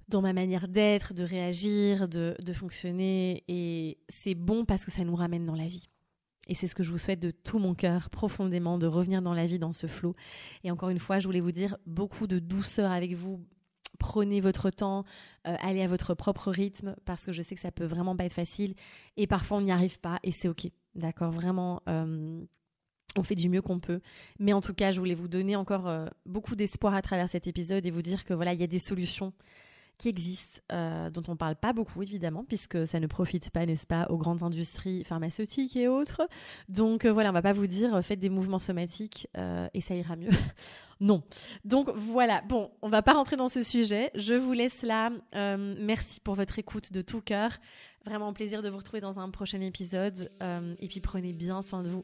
dans 0.08 0.22
ma 0.22 0.34
manière 0.34 0.68
d'être, 0.68 1.14
de 1.14 1.24
réagir, 1.24 2.08
de, 2.08 2.36
fonctionner. 2.54 3.44
Et 3.48 3.98
c'est 4.10 4.36
bon 4.36 4.66
parce 4.66 4.86
que 4.86 4.92
ça 4.92 5.04
nous 5.04 5.16
ramène 5.16 5.46
dans 5.46 5.56
la 5.56 5.68
vie. 5.68 5.90
Et 6.48 6.54
c'est 6.54 6.68
ce 6.68 6.76
que 6.76 6.84
je 6.84 6.92
vous 6.92 7.00
souhaite 7.00 7.20
de 7.20 7.32
tout 7.32 7.58
mon 7.58 7.74
cœur, 7.74 8.10
profondément, 8.12 8.78
de 8.78 8.86
revenir 8.86 9.24
dans 9.24 9.34
la 9.34 9.48
vie, 9.48 9.58
dans 9.58 9.72
ce 9.72 9.88
flot. 9.88 10.16
Et 10.64 10.70
encore 10.70 10.90
une 10.90 11.00
fois, 11.00 11.20
je 11.20 11.28
voulais 11.28 11.40
vous 11.40 11.52
dire 11.52 11.78
beaucoup 11.88 12.28
de 12.28 12.38
douceur 12.38 12.92
avec 12.92 13.14
vous. 13.14 13.44
Prenez 14.00 14.42
votre 14.42 14.70
temps, 14.70 15.06
euh, 15.48 15.56
allez 15.60 15.82
à 15.82 15.88
votre 15.88 16.14
propre 16.14 16.52
rythme, 16.52 16.96
parce 17.06 17.26
que 17.26 17.34
je 17.34 17.42
sais 17.42 17.56
que 17.56 17.62
ça 17.62 17.72
peut 17.72 17.86
vraiment 17.86 18.16
pas 18.16 18.26
être 18.26 18.34
facile. 18.34 18.76
Et 19.18 19.28
parfois, 19.28 19.58
on 19.58 19.62
n'y 19.62 19.72
arrive 19.72 20.00
pas, 20.00 20.20
et 20.24 20.32
c'est 20.32 20.48
OK. 20.48 20.68
D'accord? 20.96 21.32
Vraiment, 21.32 21.82
euh, 21.90 22.42
on 23.18 23.24
fait 23.24 23.36
du 23.36 23.50
mieux 23.50 23.62
qu'on 23.62 23.80
peut. 23.80 24.02
Mais 24.40 24.54
en 24.54 24.62
tout 24.62 24.74
cas, 24.74 24.92
je 24.92 25.00
voulais 25.00 25.14
vous 25.14 25.28
donner 25.28 25.56
encore 25.56 25.88
euh, 25.88 26.08
beaucoup 26.26 26.56
d'espoir 26.56 26.94
à 26.94 27.02
travers 27.02 27.30
cet 27.30 27.48
épisode 27.48 27.86
et 27.86 27.92
vous 27.92 28.02
dire 28.02 28.26
que 28.26 28.34
voilà, 28.34 28.54
il 28.54 28.60
y 28.60 28.64
a 28.64 28.68
des 28.68 28.80
solutions 28.80 29.34
qui 29.98 30.10
existent, 30.10 30.62
euh, 30.72 31.10
dont 31.10 31.24
on 31.28 31.36
parle 31.36 31.56
pas 31.56 31.74
beaucoup 31.74 32.02
évidemment, 32.02 32.44
puisque 32.44 32.88
ça 32.88 33.00
ne 33.00 33.08
profite 33.08 33.50
pas, 33.50 33.66
n'est-ce 33.66 33.88
pas, 33.88 34.08
aux 34.10 34.18
grandes 34.18 34.44
industries 34.44 35.04
pharmaceutiques 35.04 35.76
et 35.76 35.88
autres. 35.88 36.28
Donc 36.70 37.06
euh, 37.06 37.14
voilà, 37.14 37.30
on 37.30 37.34
va 37.34 37.42
pas 37.42 37.54
vous 37.54 37.68
dire 37.68 37.96
euh, 37.96 38.02
faites 38.02 38.20
des 38.20 38.30
mouvements 38.30 38.60
somatiques 38.60 39.28
et 39.74 39.82
ça 39.82 39.96
ira 39.96 40.16
mieux. 40.16 40.30
non. 41.00 41.24
Donc 41.64 41.90
voilà, 41.96 42.42
bon, 42.48 42.72
on 42.82 42.90
va 42.90 43.02
pas 43.02 43.14
rentrer 43.14 43.36
dans 43.36 43.50
ce 43.50 43.64
sujet. 43.64 44.12
Je 44.16 44.34
vous 44.34 44.54
laisse 44.54 44.84
là. 44.84 45.12
merci 45.34 46.20
pour 46.20 46.36
votre 46.36 46.60
écoute 46.60 46.92
de 46.92 47.02
tout 47.02 47.22
cœur. 47.22 47.52
Vraiment 48.06 48.34
plaisir 48.34 48.62
de 48.62 48.70
vous 48.70 48.78
retrouver 48.78 49.02
dans 49.02 49.20
un 49.20 49.30
prochain 49.30 49.62
épisode. 49.62 50.32
et 50.42 50.88
puis 50.88 51.00
prenez 51.00 51.34
bien 51.34 51.62
soin 51.62 51.84
de 51.84 51.90
vous. 51.90 52.04